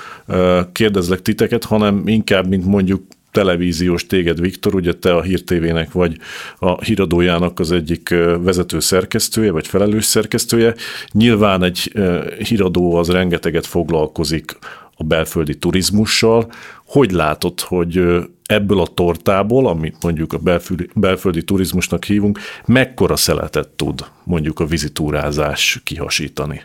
[0.72, 6.18] kérdezlek titeket, hanem inkább, mint mondjuk televíziós téged, Viktor, ugye te a Hír TV-nek vagy
[6.58, 8.08] a híradójának az egyik
[8.40, 10.74] vezető szerkesztője, vagy felelős szerkesztője.
[11.12, 11.92] Nyilván egy
[12.38, 14.58] híradó az rengeteget foglalkozik
[14.94, 16.52] a belföldi turizmussal.
[16.86, 18.02] Hogy látod, hogy
[18.44, 24.66] ebből a tortából, amit mondjuk a belföldi, belföldi turizmusnak hívunk, mekkora szeletet tud mondjuk a
[24.66, 26.62] vizitúrázás kihasítani?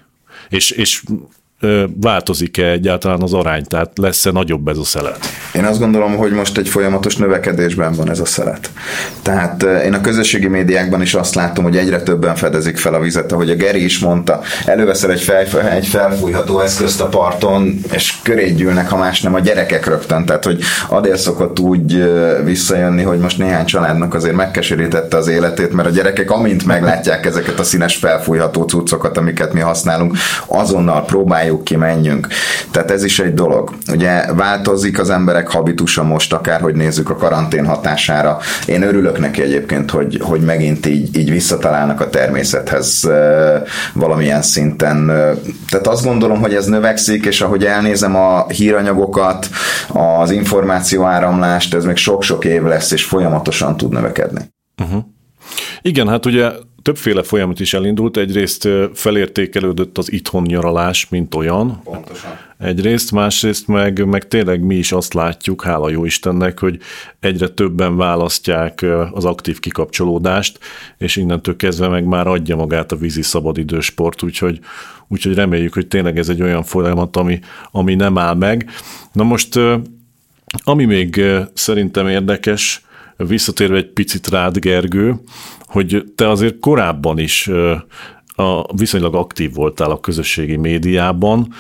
[0.50, 1.04] És, és
[2.02, 5.20] változik-e egyáltalán az arány, tehát lesz-e nagyobb ez a szelet?
[5.54, 8.70] Én azt gondolom, hogy most egy folyamatos növekedésben van ez a szelet.
[9.22, 13.32] Tehát én a közösségi médiákban is azt látom, hogy egyre többen fedezik fel a vizet,
[13.32, 18.52] ahogy a Geri is mondta, előveszel egy, fel, egy felfújható eszközt a parton, és köré
[18.52, 20.26] gyűlnek, ha más nem a gyerekek rögtön.
[20.26, 20.60] Tehát, hogy
[20.90, 22.04] Adél szokott úgy
[22.44, 27.60] visszajönni, hogy most néhány családnak azért megkeserítette az életét, mert a gyerekek amint meglátják ezeket
[27.60, 32.28] a színes felfújható cuccokat, amiket mi használunk, azonnal próbáljuk ki, menjünk.
[32.72, 33.74] Tehát ez is egy dolog.
[33.92, 38.40] Ugye változik az emberek habitusa most, akárhogy nézzük a karantén hatására.
[38.66, 43.10] Én örülök neki egyébként, hogy, hogy megint így, így visszatalálnak a természethez
[43.94, 45.06] valamilyen szinten.
[45.70, 49.50] Tehát azt gondolom, hogy ez növekszik, és ahogy elnézem a híranyagokat,
[49.88, 54.42] az információ áramlást, ez még sok-sok év lesz, és folyamatosan tud növekedni.
[54.82, 55.04] Uh-huh.
[55.82, 58.18] Igen, hát ugye többféle folyamat is elindult.
[58.18, 61.82] Egyrészt felértékelődött az itthon nyaralás, mint olyan.
[61.84, 62.32] Pontosan.
[62.58, 66.80] Egyrészt, másrészt meg, meg tényleg mi is azt látjuk, hála jó Istennek, hogy
[67.20, 70.60] egyre többen választják az aktív kikapcsolódást,
[70.98, 74.60] és innentől kezdve meg már adja magát a vízi szabadidősport, úgyhogy,
[75.08, 77.40] úgyhogy reméljük, hogy tényleg ez egy olyan folyamat, ami,
[77.72, 78.70] ami nem áll meg.
[79.12, 79.60] Na most,
[80.64, 81.22] ami még
[81.54, 82.86] szerintem érdekes,
[83.28, 85.16] visszatérve egy picit rád, Gergő,
[85.66, 87.50] hogy te azért korábban is
[88.36, 91.54] a, viszonylag aktív voltál a közösségi médiában,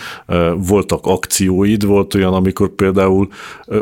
[0.57, 3.27] voltak akcióid, volt olyan, amikor például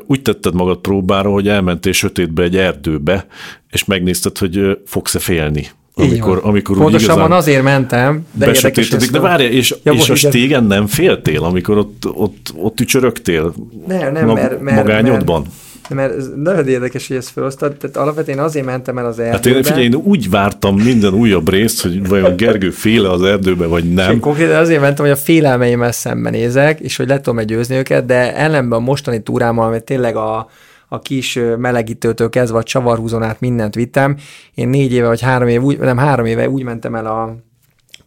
[0.07, 3.27] úgy tetted magad próbára, hogy elmentél sötétbe egy erdőbe,
[3.71, 5.67] és megnézted, hogy fogsz-e félni.
[5.93, 10.63] Amikor, amikor Pontosabban igazán azért mentem, de érdekes De várj, és, ja, és a stégen
[10.63, 13.53] nem féltél, amikor ott, ott, ott ücsörögtél?
[13.88, 15.41] Nem, nem, mert, mert, magányodban?
[15.41, 15.53] Mert,
[15.94, 19.36] mert ez nagyon érdekes, hogy ezt felosztad, tehát alapvetően azért mentem el az erdőbe.
[19.36, 23.66] Hát én, figyelj, én úgy vártam minden újabb részt, hogy vajon Gergő féle az erdőbe,
[23.66, 24.12] vagy nem.
[24.12, 28.36] És konkrétan azért mentem, hogy a félelmeimmel szembenézek, és hogy le tudom győzni őket, de
[28.36, 30.48] ellenben a mostani túrámmal, amit tényleg a,
[30.88, 34.16] a kis melegítőtől kezdve a csavarhúzon át mindent vittem.
[34.54, 37.36] Én négy éve vagy három éve, úgy, nem három éve úgy mentem el a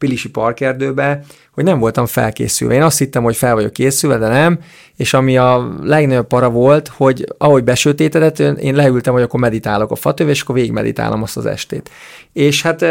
[0.05, 2.75] Pilisi parkerdőbe, hogy nem voltam felkészülve.
[2.75, 4.59] Én azt hittem, hogy fel vagyok készülve, de nem,
[4.97, 9.95] és ami a legnagyobb para volt, hogy ahogy besötétedett, én leültem, hogy akkor meditálok a
[9.95, 11.91] fatöv, és akkor végigmeditálom azt az estét.
[12.33, 12.85] És hát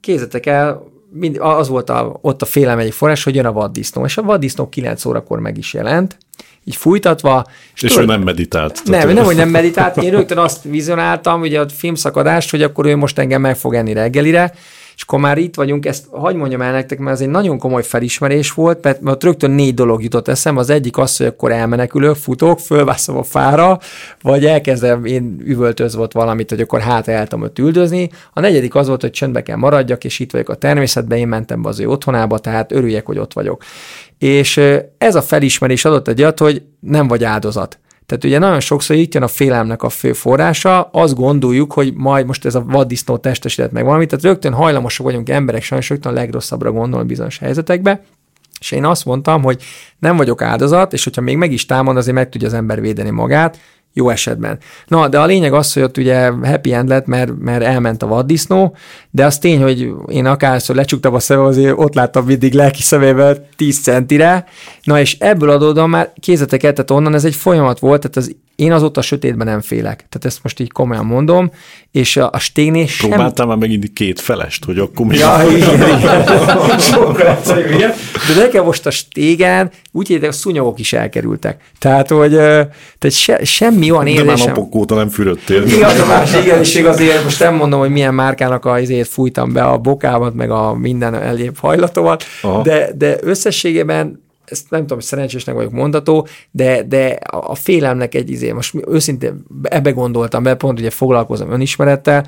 [0.00, 0.82] kézzetek el,
[1.12, 4.22] mind, az volt a, ott a félelem egyik forrás, hogy jön a vaddisznó, és a
[4.22, 6.16] vaddisznó 9 órakor meg is jelent,
[6.64, 7.46] így fújtatva.
[7.74, 8.82] És, és tudod, ő nem meditált.
[8.84, 12.96] Nem, nem, hogy nem meditált, én rögtön azt vizionáltam, ugye a filmszakadást, hogy akkor ő
[12.96, 14.52] most engem meg fog enni reggelire,
[15.00, 17.82] és akkor már itt vagyunk, ezt hagyd mondjam el nektek, mert ez egy nagyon komoly
[17.82, 20.56] felismerés volt, mert, mert rögtön négy dolog jutott eszem.
[20.56, 23.78] Az egyik az, hogy akkor elmenekülök, futok, fölvászom a fára,
[24.22, 28.10] vagy elkezdem én üvöltözve ott valamit, hogy akkor hát el tudom ott üldözni.
[28.32, 31.62] A negyedik az volt, hogy csöndbe kell maradjak, és itt vagyok a természetben, én mentem
[31.62, 33.62] be az ő otthonába, tehát örüljek, hogy ott vagyok.
[34.18, 34.60] És
[34.98, 37.78] ez a felismerés adott egy hogy nem vagy áldozat.
[38.10, 42.26] Tehát ugye nagyon sokszor itt jön a félelmnek a fő forrása, azt gondoljuk, hogy majd
[42.26, 46.14] most ez a vaddisznó testesített meg valamit, tehát rögtön hajlamosak vagyunk emberek sajnos rögtön a
[46.14, 48.02] legrosszabbra gondolni bizonyos helyzetekbe,
[48.60, 49.62] és én azt mondtam, hogy
[49.98, 53.10] nem vagyok áldozat, és hogyha még meg is támad, azért meg tudja az ember védeni
[53.10, 53.58] magát,
[53.92, 54.58] jó esetben.
[54.86, 58.06] Na, de a lényeg az, hogy ott ugye happy end lett, mert, mert elment a
[58.06, 58.76] vaddisznó,
[59.10, 63.48] de az tény, hogy én akárszor lecsuktam a szemem, azért ott láttam mindig lelki szemével
[63.56, 64.44] 10 centire.
[64.82, 68.36] Na, és ebből adódóan már kézetek el, tehát onnan ez egy folyamat volt, tehát az
[68.60, 69.96] én azóta a sötétben nem félek.
[69.96, 71.50] Tehát ezt most így komolyan mondom,
[71.90, 73.08] és a, a stégnél sem...
[73.08, 75.16] Próbáltam már megint két felest, hogy akkor mi...
[75.16, 75.74] Ja, igen,
[77.74, 77.92] igen.
[78.28, 81.60] De nekem most a stégen úgy hogy a szúnyogok is elkerültek.
[81.78, 84.26] Tehát, hogy tehát se, semmi olyan érzésem...
[84.26, 85.62] De már napok óta nem fürödtél.
[85.62, 89.62] Igaz, a másik igazság azért, most nem mondom, hogy milyen márkának a izét fújtam be
[89.62, 92.24] a bokámat, meg a minden egyéb hajlatomat,
[92.62, 98.52] de, de összességében ezt nem tudom, szerencsésnek vagyok mondató, de, de a félelmnek egy izé,
[98.52, 102.26] most őszintén ebbe gondoltam be, pont ugye foglalkozom önismerettel,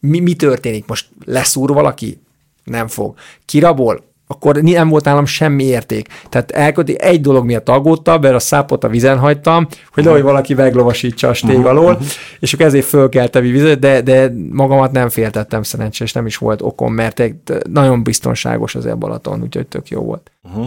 [0.00, 0.86] mi, mi történik?
[0.86, 2.20] Most leszúr valaki?
[2.64, 3.14] Nem fog.
[3.44, 4.04] Kirabol?
[4.30, 6.08] Akkor nem volt nálam semmi érték.
[6.28, 10.54] Tehát elköti, egy dolog miatt aggódtam, mert a szápot a vizen hagytam, hogy nehogy valaki
[10.54, 11.98] meglovasítsa a stég alól,
[12.40, 16.94] és akkor ezért fölkeltem vizet, de, de magamat nem féltettem szerencsés, nem is volt okom,
[16.94, 17.22] mert
[17.70, 20.30] nagyon biztonságos az Balaton, úgyhogy tök jó volt.
[20.42, 20.66] Uh-huh.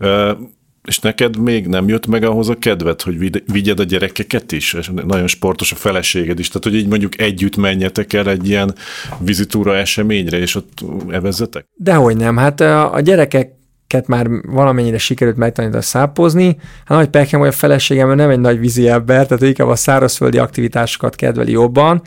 [0.00, 0.38] Uh,
[0.84, 4.90] és neked még nem jött meg ahhoz a kedved, hogy vigyed a gyerekeket is, és
[5.06, 8.74] nagyon sportos a feleséged is, tehát hogy így mondjuk együtt menjetek el egy ilyen
[9.18, 11.66] vizitúra eseményre, és ott evezzetek?
[11.74, 13.52] Dehogy nem, hát a gyerekek
[13.86, 16.56] ket már valamennyire sikerült megtanítani szápozni.
[16.84, 20.38] Hát nagy pekem, hogy a feleségem nem egy nagy vízi ember, tehát inkább a szárazföldi
[20.38, 22.02] aktivitásokat kedveli jobban.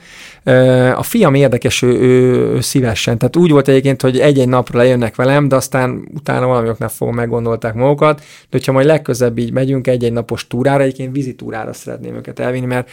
[0.96, 3.18] A fiam érdekes, ő, ő, ő szívesen.
[3.18, 7.74] Tehát úgy volt egyébként, hogy egy-egy napra lejönnek velem, de aztán utána valamioknak fogom meggondolták
[7.74, 8.18] magukat.
[8.20, 12.66] De hogyha majd legközebb így megyünk egy-egy napos túrára, egyébként vízi túrára szeretném őket elvinni,
[12.66, 12.90] mert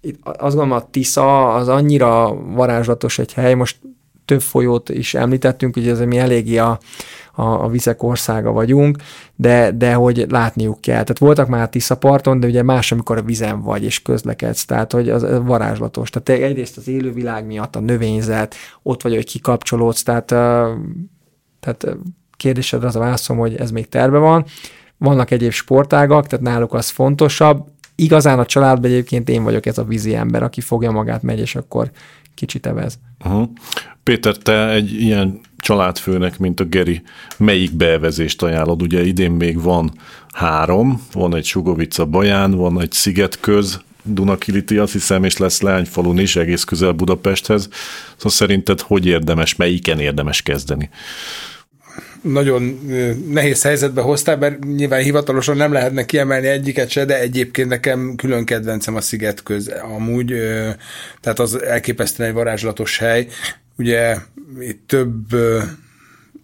[0.00, 3.76] itt azt gondolom a Tisza az annyira varázslatos egy hely, most
[4.32, 6.78] több folyót is említettünk, ugye ez mi eléggé a,
[7.34, 8.96] a, a vizek országa vagyunk,
[9.36, 11.02] de, de hogy látniuk kell.
[11.02, 14.92] Tehát voltak már Tisza parton, de ugye más, amikor a vizen vagy és közlekedsz, tehát
[14.92, 16.10] hogy az, az varázslatos.
[16.10, 20.26] Tehát egyrészt az élővilág miatt, a növényzet, ott vagy, hogy kikapcsolódsz, tehát,
[21.60, 21.96] tehát
[22.36, 24.44] kérdésedre az a válaszom, hogy ez még terve van.
[24.98, 27.66] Vannak egyéb sportágak, tehát náluk az fontosabb.
[27.94, 31.54] Igazán a családban egyébként én vagyok ez a vízi ember, aki fogja magát, megy, és
[31.56, 31.90] akkor
[32.34, 32.98] kicsit evez.
[33.24, 33.48] Uh-huh.
[34.02, 37.02] Péter, te egy ilyen családfőnek, mint a Geri,
[37.36, 38.82] melyik beevezést ajánlod?
[38.82, 39.92] Ugye idén még van
[40.32, 46.36] három, van egy Sugovica Baján, van egy Szigetköz, Dunakiliti, azt hiszem, és lesz Leányfalun is,
[46.36, 47.68] egész közel Budapesthez.
[48.16, 50.90] Szóval szerinted hogy érdemes, melyiken érdemes kezdeni?
[52.22, 52.80] Nagyon
[53.28, 58.44] nehéz helyzetbe hoztál, mert nyilván hivatalosan nem lehetne kiemelni egyiket se, de egyébként nekem külön
[58.44, 60.34] kedvencem a sziget köz amúgy,
[61.20, 63.26] tehát az elképesztően egy varázslatos hely.
[63.76, 64.16] Ugye
[64.60, 65.36] itt több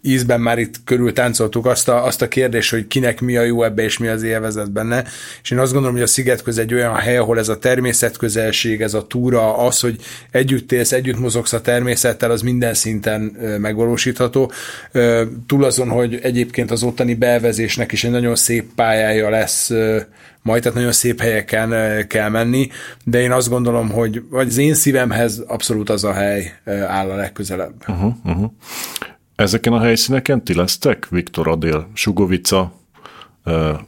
[0.01, 3.63] ízben már itt körül táncoltuk azt a, azt a kérdést, hogy kinek mi a jó
[3.63, 5.03] ebbe, és mi az élvezet benne.
[5.41, 8.93] És én azt gondolom, hogy a szigetköz egy olyan hely, ahol ez a természetközelség, ez
[8.93, 9.95] a túra, az, hogy
[10.31, 13.21] együtt élsz, együtt mozogsz a természettel, az minden szinten
[13.59, 14.51] megvalósítható.
[15.47, 19.71] Túl azon, hogy egyébként az ottani bevezésnek is egy nagyon szép pályája lesz
[20.41, 22.69] majd, tehát nagyon szép helyeken kell menni,
[23.03, 26.53] de én azt gondolom, hogy vagy az én szívemhez abszolút az a hely
[26.87, 27.73] áll a legközelebb.
[27.87, 28.51] Uh-huh, uh-huh.
[29.39, 31.07] Ezeken a helyszíneken ti lesztek?
[31.09, 32.78] Viktor Adél, Sugovica,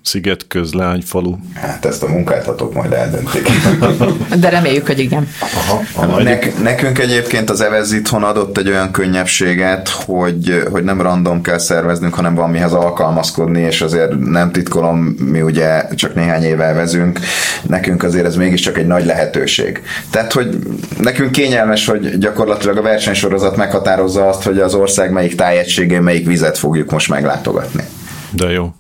[0.01, 1.35] Szigetköz, Lányfalu.
[1.53, 3.47] Hát ezt a munkáltatók majd eldöntik.
[4.41, 5.27] De reméljük, hogy igen.
[5.39, 6.21] Aha, aha.
[6.23, 11.57] Ne, nekünk egyébként az Evez itthon adott egy olyan könnyebbséget, hogy, hogy nem random kell
[11.57, 17.19] szerveznünk, hanem van mihez alkalmazkodni, és azért nem titkolom, mi ugye csak néhány éve vezünk,
[17.61, 19.81] nekünk azért ez mégiscsak egy nagy lehetőség.
[20.09, 20.59] Tehát, hogy
[20.97, 26.57] nekünk kényelmes, hogy gyakorlatilag a versenysorozat meghatározza azt, hogy az ország melyik tájegységén melyik vizet
[26.57, 27.83] fogjuk most meglátogatni.
[28.31, 28.73] De jó.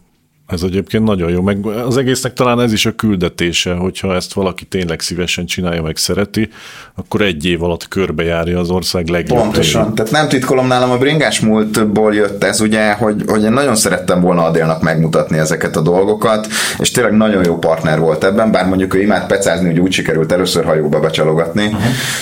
[0.51, 4.65] Ez egyébként nagyon jó, meg az egésznek talán ez is a küldetése, hogyha ezt valaki
[4.65, 6.49] tényleg szívesen csinálja, meg szereti,
[6.95, 9.39] akkor egy év alatt körbejárja az ország legjobb.
[9.39, 9.95] Pontosan, helyén.
[9.95, 14.21] tehát nem titkolom nálam a bringás múltból jött ez ugye, hogy, hogy én nagyon szerettem
[14.21, 16.47] volna Adélnak megmutatni ezeket a dolgokat,
[16.79, 20.31] és tényleg nagyon jó partner volt ebben, bár mondjuk ő imád pecázni, hogy úgy sikerült
[20.31, 21.81] először hajóba becsalogatni, uh-huh.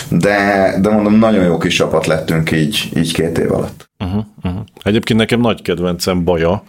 [0.10, 3.90] de, de mondom, nagyon jó kis csapat lettünk így, így két év alatt.
[4.00, 4.62] Uh-huh, uh-huh.
[4.84, 6.64] Egyébként nekem nagy kedvencem Baja,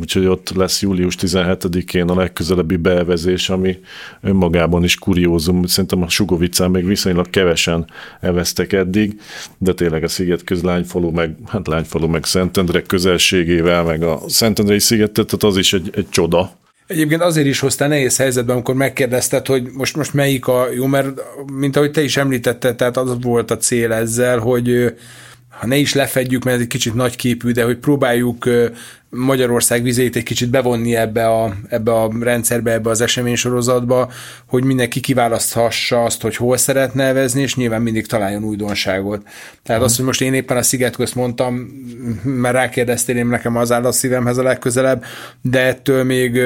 [0.00, 3.78] úgyhogy ott lesz július 17-én a legközelebbi beevezés, ami
[4.20, 5.66] önmagában is kuriózum.
[5.66, 7.86] Szerintem a Sugovicán még viszonylag kevesen
[8.20, 9.20] eveztek eddig,
[9.58, 15.26] de tényleg a sziget lányfalu, meg, hát lányfalu, meg Szentendre közelségével, meg a Szentendrei szigetet,
[15.26, 16.62] tehát az is egy, egy csoda.
[16.86, 21.08] Egyébként azért is hoztál nehéz helyzetben, amikor megkérdezted, hogy most, most melyik a jó, mert
[21.52, 24.94] mint ahogy te is említetted, tehát az volt a cél ezzel, hogy
[25.48, 28.48] ha ne is lefedjük, mert ez egy kicsit nagy képű, de hogy próbáljuk
[29.14, 34.10] Magyarország vizét egy kicsit bevonni ebbe a, ebbe a rendszerbe, ebbe az eseménysorozatba,
[34.46, 39.22] hogy mindenki kiválaszthassa azt, hogy hol szeretne nevezni, és nyilván mindig találjon újdonságot.
[39.62, 41.54] Tehát uh azt, hogy most én éppen a Szigetközt mondtam,
[42.22, 45.04] mert rákérdeztél, én nekem az áll a szívemhez a legközelebb,
[45.42, 46.40] de ettől még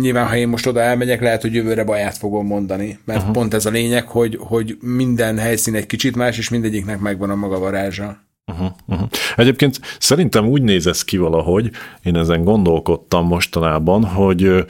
[0.00, 2.98] nyilván, ha én most oda elmegyek, lehet, hogy jövőre baját fogom mondani.
[3.04, 3.34] Mert uh-huh.
[3.34, 7.34] pont ez a lényeg, hogy, hogy minden helyszín egy kicsit más, és mindegyiknek megvan a
[7.34, 8.26] maga varázsa.
[8.52, 9.08] Uh-huh, uh-huh.
[9.36, 11.70] Egyébként szerintem úgy néz ez ki valahogy,
[12.02, 14.64] én ezen gondolkodtam mostanában, hogy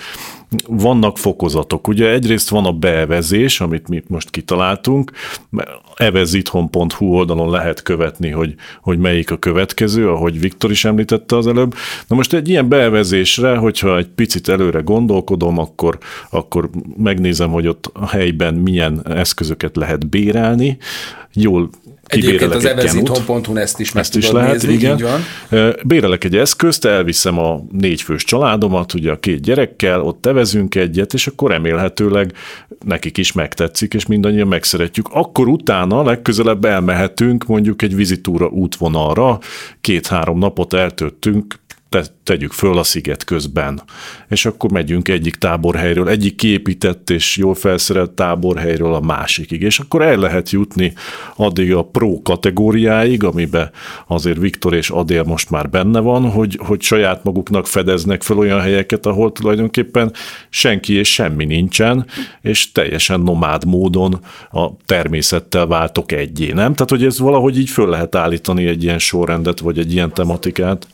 [0.66, 1.89] vannak fokozatok.
[1.89, 5.11] Ugye egyrészt van a beevezés, amit mi most kitaláltunk,
[5.95, 11.74] evezithon.hu oldalon lehet követni, hogy, hogy melyik a következő, ahogy Viktor is említette az előbb.
[12.07, 15.99] Na most egy ilyen beevezésre, hogyha egy picit előre gondolkodom, akkor,
[16.31, 20.79] akkor megnézem, hogy ott a helyben milyen eszközöket lehet bérelni,
[21.33, 21.70] jól
[22.09, 24.98] Egyébként az evezithon.hu ezt is meg ezt is lehet, nézni, igen.
[24.98, 25.74] van.
[25.84, 31.26] Bérelek egy eszközt, elviszem a négyfős családomat, ugye a két gyerekkel, ott tevezünk egyet, és
[31.26, 32.32] akkor remélhetőleg
[32.84, 35.09] nekik is megtetszik, és mindannyian megszeretjük.
[35.12, 39.38] Akkor utána legközelebb elmehetünk mondjuk egy vizitúra útvonalra,
[39.80, 41.59] két-három napot eltöltünk
[41.89, 43.82] te, tegyük föl a sziget közben.
[44.28, 49.62] És akkor megyünk egyik táborhelyről, egyik kiépített és jól felszerelt táborhelyről a másikig.
[49.62, 50.93] És akkor el lehet jutni
[51.36, 53.70] addig a pro kategóriáig, amiben
[54.07, 58.61] azért Viktor és Adél most már benne van, hogy, hogy saját maguknak fedeznek fel olyan
[58.61, 60.12] helyeket, ahol tulajdonképpen
[60.49, 62.07] senki és semmi nincsen,
[62.43, 64.20] és teljesen nomád módon
[64.51, 66.72] a természettel váltok egyé, nem?
[66.72, 70.86] Tehát, hogy ez valahogy így föl lehet állítani egy ilyen sorrendet, vagy egy ilyen tematikát.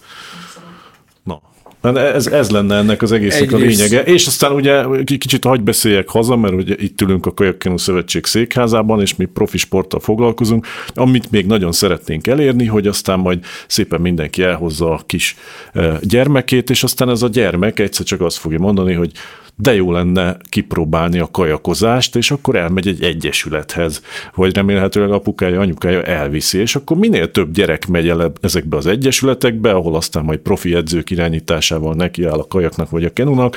[1.92, 4.02] Ez, ez lenne ennek az egésznek a lényege.
[4.02, 9.00] És aztán ugye kicsit hagy beszéljek haza, mert ugye itt ülünk a Kajakkenu Szövetség székházában,
[9.00, 14.42] és mi profi sporttal foglalkozunk, amit még nagyon szeretnénk elérni, hogy aztán majd szépen mindenki
[14.42, 15.36] elhozza a kis
[15.72, 19.12] eh, gyermekét, és aztán ez a gyermek egyszer csak azt fogja mondani, hogy
[19.56, 24.02] de jó lenne kipróbálni a kajakozást, és akkor elmegy egy egyesülethez,
[24.34, 29.70] vagy remélhetőleg apukája, anyukája elviszi, és akkor minél több gyerek megy el ezekbe az egyesületekbe,
[29.70, 33.56] ahol aztán majd profi edzők irányításával nekiáll a kajaknak vagy a kenunak,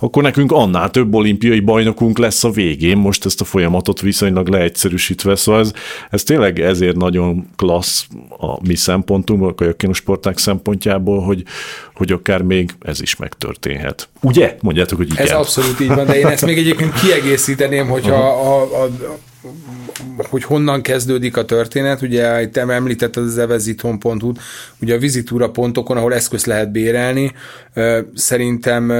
[0.00, 5.36] akkor nekünk annál több olimpiai bajnokunk lesz a végén, most ezt a folyamatot viszonylag leegyszerűsítve,
[5.36, 5.72] szóval ez,
[6.10, 8.06] ez tényleg ezért nagyon klassz
[8.38, 11.42] a mi szempontunk, a kajakkenu sporták szempontjából, hogy,
[11.98, 14.08] hogy akár még ez is megtörténhet.
[14.20, 14.56] Ugye?
[14.60, 15.26] Mondjátok, hogy igen.
[15.26, 18.88] Ez abszolút így van, de én ezt még egyébként kiegészíteném, hogyha a, a, a
[20.28, 24.32] hogy honnan kezdődik a történet, ugye itt említetted az evezithon.hu,
[24.80, 27.32] ugye a vizitúra pontokon, ahol eszközt lehet bérelni,
[28.14, 28.90] szerintem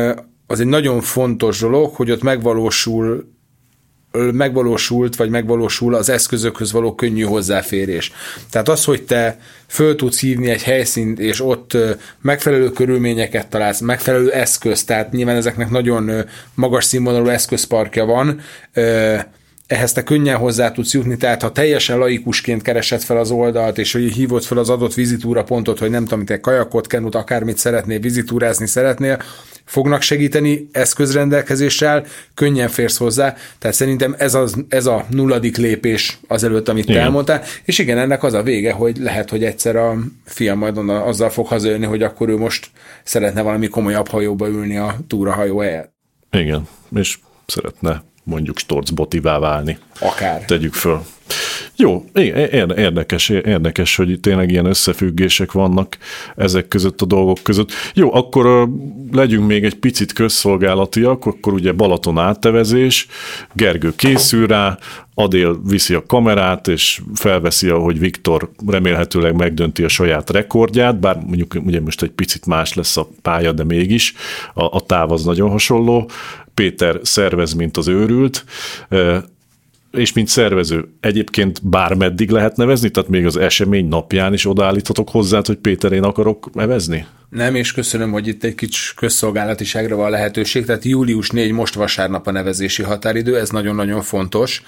[0.46, 3.36] az egy nagyon fontos dolog, hogy ott megvalósul
[4.12, 8.12] megvalósult, vagy megvalósul az eszközökhöz való könnyű hozzáférés.
[8.50, 11.76] Tehát az, hogy te föl tudsz hívni egy helyszínt, és ott
[12.20, 16.10] megfelelő körülményeket találsz, megfelelő eszköz, tehát nyilván ezeknek nagyon
[16.54, 18.40] magas színvonalú eszközparkja van,
[19.68, 23.92] ehhez te könnyen hozzá tudsz jutni, tehát ha teljesen laikusként keresed fel az oldalt, és
[23.92, 27.98] hogy hívod fel az adott vizitúra pontot, hogy nem tudom, te kajakot, kenut, akármit szeretnél,
[27.98, 29.22] vizitúrázni szeretnél,
[29.64, 32.04] fognak segíteni eszközrendelkezéssel,
[32.34, 37.42] könnyen férsz hozzá, tehát szerintem ez, az, ez a nulladik lépés azelőtt, amit te elmondtál,
[37.64, 41.30] és igen, ennek az a vége, hogy lehet, hogy egyszer a fiam majd onnan azzal
[41.30, 42.70] fog hazajönni, hogy akkor ő most
[43.02, 45.92] szeretne valami komolyabb hajóba ülni a túrahajó helyett.
[46.30, 49.78] Igen, és szeretne mondjuk storcbotivá válni.
[50.00, 50.44] Akár.
[50.44, 51.04] Tegyük föl.
[51.80, 52.04] Jó,
[52.76, 55.98] érdekes, érdekes, hogy tényleg ilyen összefüggések vannak
[56.36, 57.72] ezek között a dolgok között.
[57.94, 58.68] Jó, akkor
[59.12, 63.06] legyünk még egy picit közszolgálatiak, akkor ugye Balaton áttevezés,
[63.52, 64.78] Gergő készül rá,
[65.14, 71.54] Adél viszi a kamerát, és felveszi, ahogy Viktor remélhetőleg megdönti a saját rekordját, bár mondjuk
[71.64, 74.14] ugye most egy picit más lesz a pálya, de mégis
[74.54, 76.10] a, a táv az nagyon hasonló.
[76.54, 78.44] Péter szervez, mint az őrült,
[79.98, 85.40] és mint szervező egyébként bármeddig lehet nevezni, tehát még az esemény napján is odaállíthatok hozzá,
[85.44, 87.06] hogy Péter, én akarok nevezni?
[87.28, 92.26] Nem, és köszönöm, hogy itt egy kicsi közszolgálatiságra van lehetőség, tehát július 4 most vasárnap
[92.26, 94.62] a nevezési határidő, ez nagyon-nagyon fontos.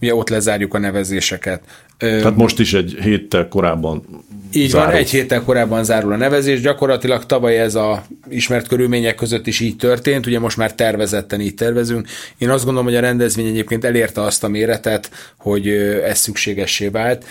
[0.00, 1.62] Ugye ott lezárjuk a nevezéseket.
[1.96, 4.04] Tehát most is egy héttel korábban
[4.52, 4.86] így zárul.
[4.86, 9.60] van, egy héttel korábban zárul a nevezés, gyakorlatilag tavaly ez a ismert körülmények között is
[9.60, 12.08] így történt, ugye most már tervezetten így tervezünk.
[12.38, 15.68] Én azt gondolom, hogy a rendezvény egyébként elérte azt a méretet, hogy
[16.04, 17.24] ez szükségessé vált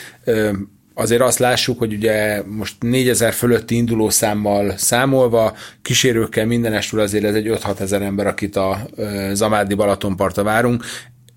[0.93, 7.35] azért azt lássuk, hogy ugye most 4000 fölötti induló számmal számolva, kísérőkkel mindenestül azért ez
[7.35, 8.87] egy 5-6 ezer ember, akit a
[9.33, 10.83] Zamádi Balatonparta várunk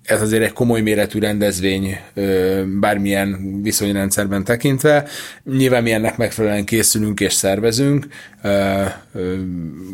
[0.03, 1.97] ez azért egy komoly méretű rendezvény
[2.79, 5.07] bármilyen viszonyrendszerben tekintve.
[5.43, 8.07] Nyilván mi ennek megfelelően készülünk és szervezünk,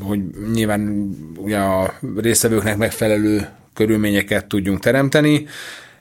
[0.02, 0.20] hogy
[0.54, 5.46] nyilván ugye a résztvevőknek megfelelő körülményeket tudjunk teremteni.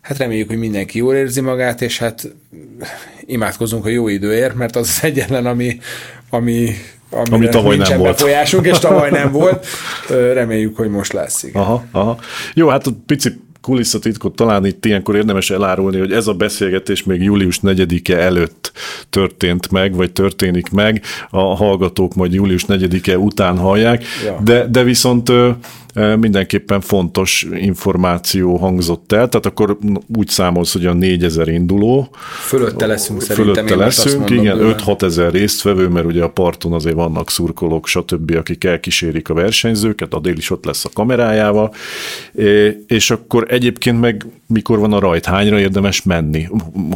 [0.01, 2.35] Hát reméljük, hogy mindenki jól érzi magát, és hát
[3.27, 5.79] imádkozunk a jó időért, mert az az egyetlen, ami,
[6.31, 6.75] ami
[7.11, 8.21] ami tavaly nem volt.
[8.21, 9.67] Folyásunk, és tavaly nem volt.
[10.09, 11.43] Reméljük, hogy most lesz.
[11.43, 11.63] Igen.
[11.63, 12.19] Aha, aha.
[12.55, 17.61] Jó, hát pici kulisszatitkot talán itt ilyenkor érdemes elárulni, hogy ez a beszélgetés még július
[17.63, 18.73] 4-e előtt
[19.11, 24.41] történt meg, vagy történik meg, a hallgatók majd július 4-e után hallják, ja.
[24.45, 25.33] de, de viszont
[26.21, 29.79] mindenképpen fontos információ hangzott el, tehát akkor
[30.17, 32.09] úgy számolsz, hogy a 4000 induló.
[32.47, 33.67] Fölötte leszünk szerintem.
[33.67, 38.65] Fölötte leszünk, igen, 5-6 ezer résztvevő, mert ugye a parton azért vannak szurkolók, stb., akik
[38.65, 41.75] elkísérik a versenyzőket, a dél is ott lesz a kamerájával,
[42.87, 46.49] és akkor egyébként meg mikor van a rajt, hányra érdemes menni,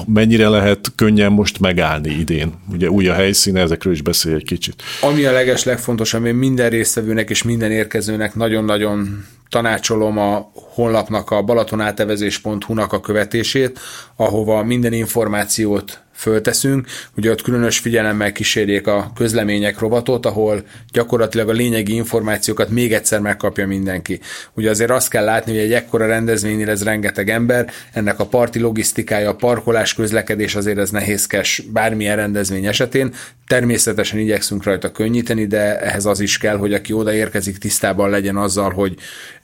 [0.07, 2.53] mennyire lehet könnyen most megállni idén.
[2.72, 4.82] Ugye új a helyszíne, ezekről is beszélj egy kicsit.
[5.00, 11.30] Ami a leges legfontosabb, én minden résztvevőnek és minden érkezőnek nagyon-nagyon nagyon tanácsolom a honlapnak,
[11.30, 13.78] a balatonáttevezés.hu-nak a követését,
[14.16, 20.62] ahova minden információt fölteszünk, ugye ott különös figyelemmel kísérjék a közlemények rovatot, ahol
[20.92, 24.20] gyakorlatilag a lényegi információkat még egyszer megkapja mindenki.
[24.54, 28.58] Ugye azért azt kell látni, hogy egy ekkora rendezvénynél ez rengeteg ember, ennek a parti
[28.58, 33.14] logisztikája, a parkolás, közlekedés azért ez nehézkes bármilyen rendezvény esetén.
[33.46, 38.70] Természetesen igyekszünk rajta könnyíteni, de ehhez az is kell, hogy aki odaérkezik, tisztában legyen azzal,
[38.70, 38.94] hogy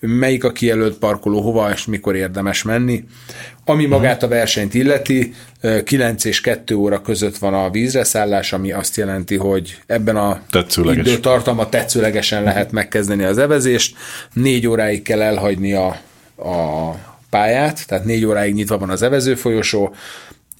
[0.00, 3.04] melyik a kijelölt parkoló, hova és mikor érdemes menni.
[3.68, 3.92] Ami mhm.
[3.92, 5.34] magát a versenyt illeti,
[5.84, 10.40] 9 és 2 óra között van a vízre szállás, ami azt jelenti, hogy ebben a
[10.50, 11.06] Tetszőleges.
[11.06, 13.96] időtartalma tetszőlegesen lehet megkezdeni az evezést.
[14.32, 15.86] 4 óráig kell elhagyni a,
[16.48, 16.94] a
[17.30, 19.94] pályát, tehát 4 óráig nyitva van az evező folyosó,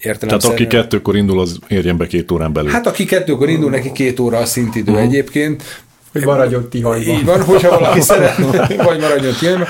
[0.03, 2.71] Értelem Tehát aki kettőkor indul, az érjen be két órán belül.
[2.71, 5.07] Hát aki kettőkor indul, neki két óra a szintidő uh-huh.
[5.07, 5.63] egyébként.
[6.13, 7.19] Hogy maradjon Tihanyban.
[7.19, 9.67] Így van, hogyha valaki szeretne, vagy maradjon Tihanyban.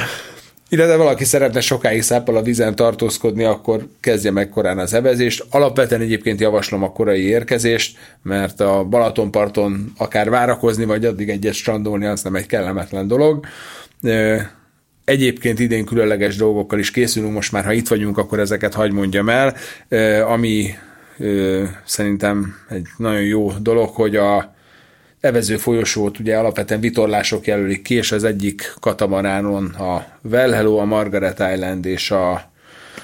[0.71, 5.47] Illetve valaki szeretne sokáig száppal a vízen tartózkodni, akkor kezdje meg korán az evezést.
[5.51, 12.07] Alapvetően egyébként javaslom a korai érkezést, mert a Balatonparton akár várakozni, vagy addig egyet strandolni,
[12.07, 13.47] az nem egy kellemetlen dolog.
[15.05, 19.29] Egyébként idén különleges dolgokkal is készülünk, most már ha itt vagyunk, akkor ezeket hagy mondjam
[19.29, 19.55] el,
[20.23, 20.71] ami
[21.85, 24.55] szerintem egy nagyon jó dolog, hogy a
[25.21, 30.85] evező folyosót ugye alapvetően vitorlások jelölik ki, és az egyik katamaránon a Well Hello, a
[30.85, 32.51] Margaret Island és a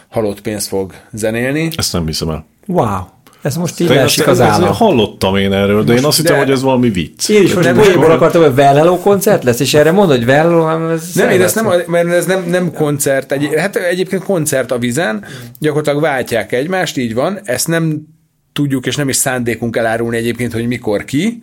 [0.09, 1.71] Halott pénz fog zenélni.
[1.77, 2.47] Ezt nem hiszem el.
[2.67, 3.01] Wow.
[3.43, 4.73] Ez most így esik az állam.
[4.73, 7.29] Hallottam én erről, de most én azt hittem, hogy ez valami vicc.
[7.29, 10.91] Én is most nem poénból akartam, hogy Well koncert lesz, és erre mondod, hogy Well
[10.91, 14.79] ez Nem, én ezt nem, mert ez nem, nem koncert, egy, hát egyébként koncert a
[14.79, 15.25] vizen,
[15.59, 18.14] gyakorlatilag váltják egymást, így van, ezt nem
[18.55, 21.43] tudjuk, és nem is szándékunk elárulni egyébként, hogy mikor ki.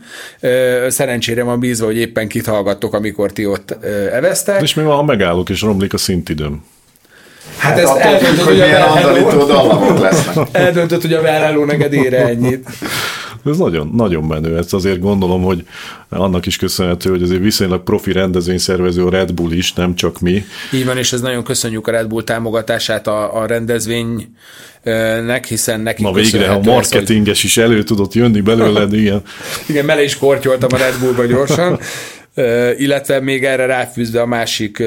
[0.88, 3.78] Szerencsére van bízva, hogy éppen kit hallgattok, amikor ti ott
[4.12, 4.62] eveztek.
[4.62, 6.64] És mi van, ha megállok, és romlik a szintidőm?
[7.58, 10.48] Hát, hát ezt eldöntött, hogy, milyen andalító dallamok lesznek.
[10.52, 12.70] Eldöntött, hogy a Velláló neked ére ennyit.
[13.46, 14.58] Ez nagyon, nagyon menő.
[14.58, 15.66] Ezt azért gondolom, hogy
[16.10, 20.44] annak is köszönhető, hogy azért viszonylag profi rendezvényszervező a Red Bull is, nem csak mi.
[20.74, 26.02] Így van, és ez nagyon köszönjük a Red Bull támogatását a, a rendezvénynek, hiszen neki
[26.02, 27.50] Na végre, a marketinges ez, hogy...
[27.50, 29.22] is elő tudott jönni belőled, igen.
[29.68, 31.80] igen, mele is kortyoltam a Red Bullba gyorsan.
[32.78, 34.84] illetve még erre ráfűzve a másik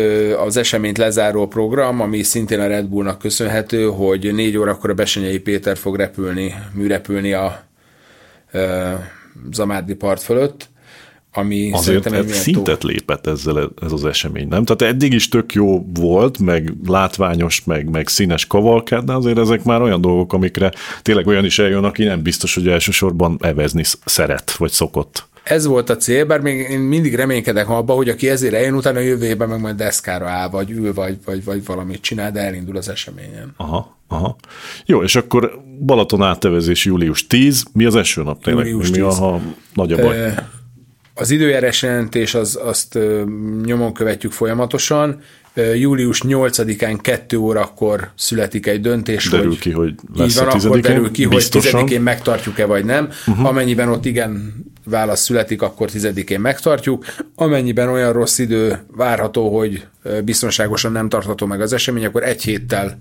[0.46, 5.38] az eseményt lezáró program, ami szintén a Red Bullnak köszönhető, hogy négy órakor a Besenyei
[5.38, 7.64] Péter fog repülni, műrepülni a
[9.52, 10.68] Zamárdi part fölött,
[11.32, 12.90] ami Azért egy szintet túl...
[12.90, 14.64] lépett ezzel ez az esemény, nem?
[14.64, 19.64] Tehát eddig is tök jó volt, meg látványos, meg, meg színes kavalkád, de azért ezek
[19.64, 24.52] már olyan dolgok, amikre tényleg olyan is eljön, aki nem biztos, hogy elsősorban evezni szeret,
[24.52, 28.55] vagy szokott ez volt a cél, bár még én mindig reménykedek abba, hogy aki ezért
[28.55, 32.00] eljön, utána a jövő évben meg majd deszkára áll, vagy ül, vagy, vagy, vagy valamit
[32.00, 33.55] csinál, de elindul az eseményen.
[33.57, 34.36] Aha, aha.
[34.86, 38.66] Jó, és akkor Balaton áttevezés július 10, mi az eső nap tényleg?
[38.66, 39.05] Július mi 10.
[39.05, 39.40] a, a
[39.74, 40.34] nagy a baj?
[41.14, 42.98] Az időjárás jelentés az, azt
[43.64, 45.20] nyomon követjük folyamatosan.
[45.55, 50.55] Július 8-án 2 órakor születik egy döntés, derül hogy ki, hogy lesz így van, a
[50.55, 51.80] akkor derül ki, biztosan.
[51.80, 53.09] hogy 10-én megtartjuk-e vagy nem.
[53.26, 53.46] Uh-huh.
[53.46, 57.05] Amennyiben ott igen válasz születik, akkor 10-én megtartjuk.
[57.34, 59.86] Amennyiben olyan rossz idő várható, hogy
[60.24, 62.98] biztonságosan nem tartható meg az esemény, akkor egy héttel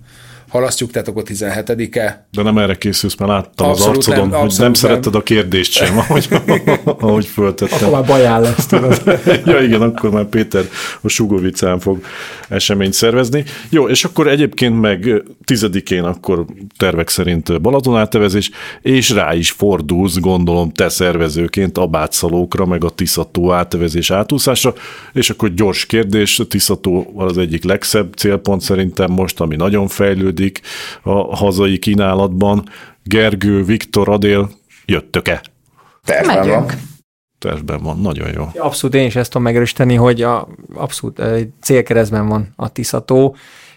[0.54, 2.26] halasztjuk, tehát akkor 17-e.
[2.30, 5.22] De nem erre készülsz, mert láttam abszolút az arcodon, nem, hogy nem, nem szeretted a
[5.22, 6.28] kérdést sem, ahogy,
[6.84, 7.78] ahogy föltettem.
[7.78, 9.02] Akkor már baján lesz, tudod.
[9.46, 10.64] ja igen, akkor már Péter
[11.00, 12.04] a Sugovicán fog
[12.48, 13.44] eseményt szervezni.
[13.68, 16.44] Jó, és akkor egyébként meg tizedikén akkor
[16.76, 18.50] tervek szerint Balaton átevezés,
[18.82, 24.74] és rá is fordulsz, gondolom, te szervezőként a bátszalókra, meg a Tiszató átevezés átúszásra,
[25.12, 30.42] és akkor gyors kérdés, a Tiszató az egyik legszebb célpont szerintem most, ami nagyon fejlődik,
[30.44, 30.60] működik
[31.02, 32.68] a hazai kínálatban.
[33.02, 34.50] Gergő, Viktor, Adél,
[34.84, 35.42] jöttök-e?
[36.04, 36.66] Tervben van.
[37.38, 38.48] Tervben van, nagyon jó.
[38.56, 41.22] Abszolút én is ezt tudom megerősíteni, hogy a, abszolút
[41.60, 43.36] célkeresztben van a Tiszató.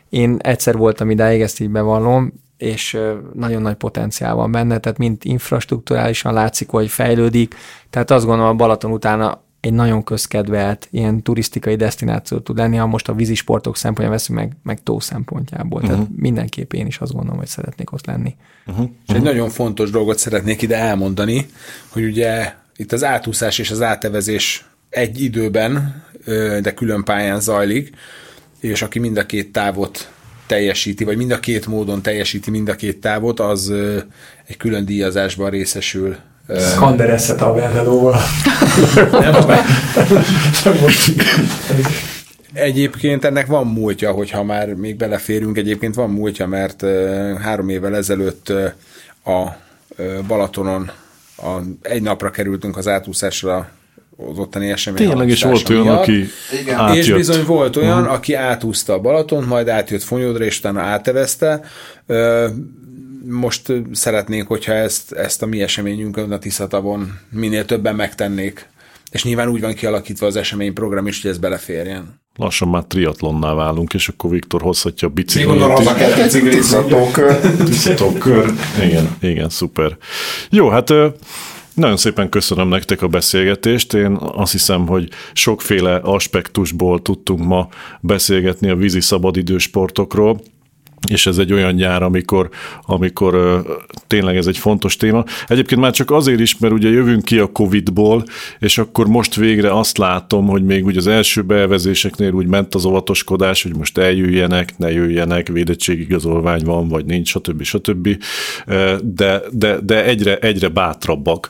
[0.10, 2.98] Én egyszer voltam idáig, ezt így bevallom, és
[3.34, 7.56] nagyon nagy potenciál van benne, tehát mind infrastruktúrálisan látszik, hogy fejlődik,
[7.90, 12.86] tehát azt gondolom a Balaton utána egy nagyon közkedvelt ilyen turisztikai destináció tud lenni, ha
[12.86, 15.82] most a vízisportok szempontjából veszünk meg, meg tó szempontjából.
[15.82, 15.96] Uh-huh.
[15.96, 16.22] Tehát mhm.
[16.22, 18.36] mindenképp én is azt gondolom, hogy szeretnék ott lenni.
[18.66, 18.84] Uh-huh.
[18.84, 18.96] Uh-huh.
[19.08, 21.46] És egy nagyon fontos dolgot szeretnék ide elmondani,
[21.88, 26.04] hogy ugye itt az átúszás és az átevezés egy időben,
[26.62, 27.96] de külön pályán zajlik,
[28.60, 30.12] és aki mind a két távot
[30.46, 33.74] teljesíti, vagy mind a két módon teljesíti mind a két távot, az
[34.46, 36.16] egy külön díjazásban részesül
[36.56, 38.20] Skandereszet a Vernelóval.
[42.54, 46.86] Egyébként ennek van múltja, hogyha már még beleférünk, egyébként van múltja, mert
[47.42, 48.50] három évvel ezelőtt
[49.26, 49.48] a
[50.28, 50.92] Balatonon
[51.38, 53.70] a, egy napra kerültünk az átúszásra
[54.32, 55.08] az ottani esemény.
[55.08, 55.98] Tényleg is volt olyan, miatt.
[55.98, 56.26] aki
[56.62, 56.76] Igen.
[56.76, 57.06] átjött.
[57.06, 58.14] És bizony volt olyan, uh-huh.
[58.14, 61.62] aki átúszta a Balaton, majd átjött Fonyódra, és utána átevezte.
[63.26, 68.70] Most szeretnénk, hogyha ezt, ezt a mi eseményünkön a Tiszatavon minél többen megtennék.
[69.12, 72.20] És nyilván úgy van kialakítva az eseményprogram is, hogy ez beleférjen.
[72.36, 75.50] Lassan már triatlonnál válunk, és akkor Viktor hozhatja a Még biciklit.
[75.50, 77.40] gondolom, az a.
[77.66, 78.54] Tisztatókör.
[78.84, 79.98] Igen, igen, szuper.
[80.50, 80.94] Jó, hát
[81.74, 83.94] nagyon szépen köszönöm nektek a beszélgetést.
[83.94, 87.68] Én azt hiszem, hogy sokféle aspektusból tudtunk ma
[88.02, 90.42] beszélgetni a vízi szabadidősportokról
[91.10, 92.50] és ez egy olyan nyár, amikor,
[92.86, 93.60] amikor ö,
[94.08, 95.24] tényleg ez egy fontos téma.
[95.48, 98.24] Egyébként már csak azért is, mert ugye jövünk ki a Covid-ból,
[98.60, 102.86] és akkor most végre azt látom, hogy még ugye az első beelvezéseknél úgy ment az
[102.86, 107.64] óvatoskodás, hogy most eljöjjenek, ne jöjjenek, védettségigazolvány van, vagy nincs, stb.
[107.64, 108.24] stb.
[109.04, 111.50] De, de, de egyre, egyre bátrabbak.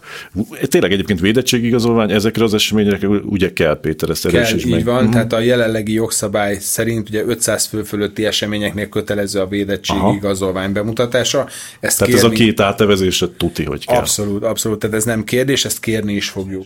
[0.62, 4.86] Tényleg egyébként védettségigazolvány ezekre az eseményekre ugye kell, Péter, ezt erősíts így meg.
[4.86, 10.14] van, tehát a jelenlegi jogszabály szerint ugye 500 fő fölötti eseményeknél kötelező a védettségi Aha.
[10.14, 11.48] igazolvány bemutatása.
[11.80, 13.98] Ezt Tehát ez a két átevezésre tuti, hogy kell.
[13.98, 16.66] Abszolút, abszolút, tehát ez nem kérdés, ezt kérni is fogjuk.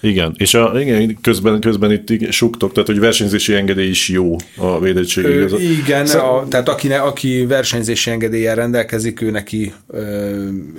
[0.00, 4.80] Igen, és a, igen, közben, közben itt suktok, tehát hogy versenyzési engedély is jó a
[4.80, 9.72] védettségi Ö, igen, Szóval- a, tehát aki, ne, aki versenyzési engedéllyel rendelkezik, ő neki,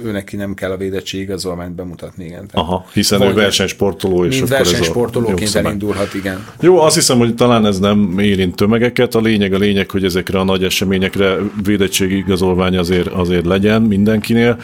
[0.05, 2.47] ő neki nem kell a védettségi igazolványt bemutatni, igen.
[2.47, 6.45] Tehát Aha, hiszen ő versenysportoló, és akkor versenysportolóként elindulhat, igen.
[6.59, 9.15] Jó, azt hiszem, hogy talán ez nem érint tömegeket.
[9.15, 14.57] A lényeg a lényeg, hogy ezekre a nagy eseményekre védettségi igazolvány azért, azért legyen mindenkinél.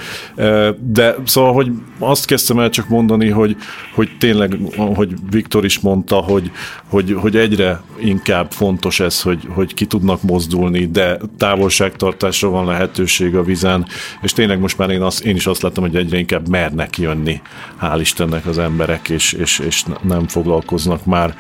[0.80, 3.56] De szóval, hogy azt kezdtem el csak mondani, hogy,
[3.94, 4.43] hogy tényleg,
[4.76, 6.52] hogy Viktor is mondta, hogy,
[6.88, 13.36] hogy, hogy egyre inkább fontos ez, hogy, hogy ki tudnak mozdulni, de távolságtartásra van lehetőség
[13.36, 13.86] a vizen,
[14.22, 17.42] és tényleg most már én, azt, én is azt látom, hogy egyre inkább mernek jönni,
[17.82, 21.38] hál' Istennek az emberek, és, és, és nem foglalkoznak már,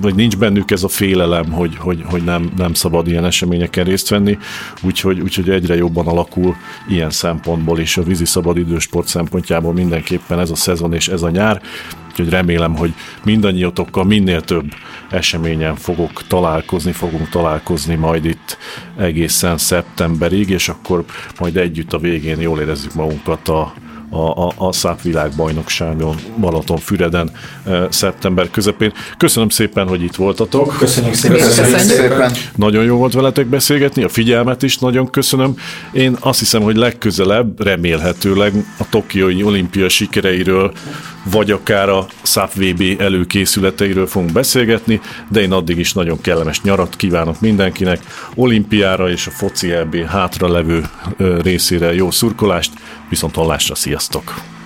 [0.00, 4.08] vagy nincs bennük ez a félelem, hogy, hogy, hogy nem, nem szabad ilyen eseményeken részt
[4.08, 4.38] venni,
[4.82, 6.56] úgyhogy, úgyhogy egyre jobban alakul
[6.88, 11.47] ilyen szempontból is a vízi szabadidősport szempontjából mindenképpen ez a szezon és ez a nyár,
[12.08, 12.94] úgyhogy remélem, hogy
[13.24, 14.72] mindannyiatokkal minél több
[15.10, 18.58] eseményen fogok találkozni, fogunk találkozni majd itt
[18.96, 21.04] egészen szeptemberig, és akkor
[21.38, 23.72] majd együtt a végén jól érezzük magunkat a,
[24.10, 27.30] a, a, a SZÁP világbajnokságon Balatonfüreden
[27.66, 28.92] e, szeptember közepén.
[29.16, 30.76] Köszönöm szépen, hogy itt voltatok.
[30.78, 31.36] Köszönjük szépen.
[31.36, 32.10] Köszönjük Köszönjük.
[32.10, 32.32] szépen.
[32.54, 35.54] Nagyon jó volt veletek beszélgetni, a figyelmet is nagyon köszönöm.
[35.92, 40.72] Én azt hiszem, hogy legközelebb, remélhetőleg a Tokiói olimpia sikereiről,
[41.30, 46.96] vagy akár a SAP VB előkészületeiről fogunk beszélgetni, de én addig is nagyon kellemes nyarat
[46.96, 48.00] kívánok mindenkinek,
[48.34, 50.84] olimpiára és a foci EB hátra levő
[51.42, 52.72] részére jó szurkolást,
[53.08, 54.57] viszont hallásra, sziasztok!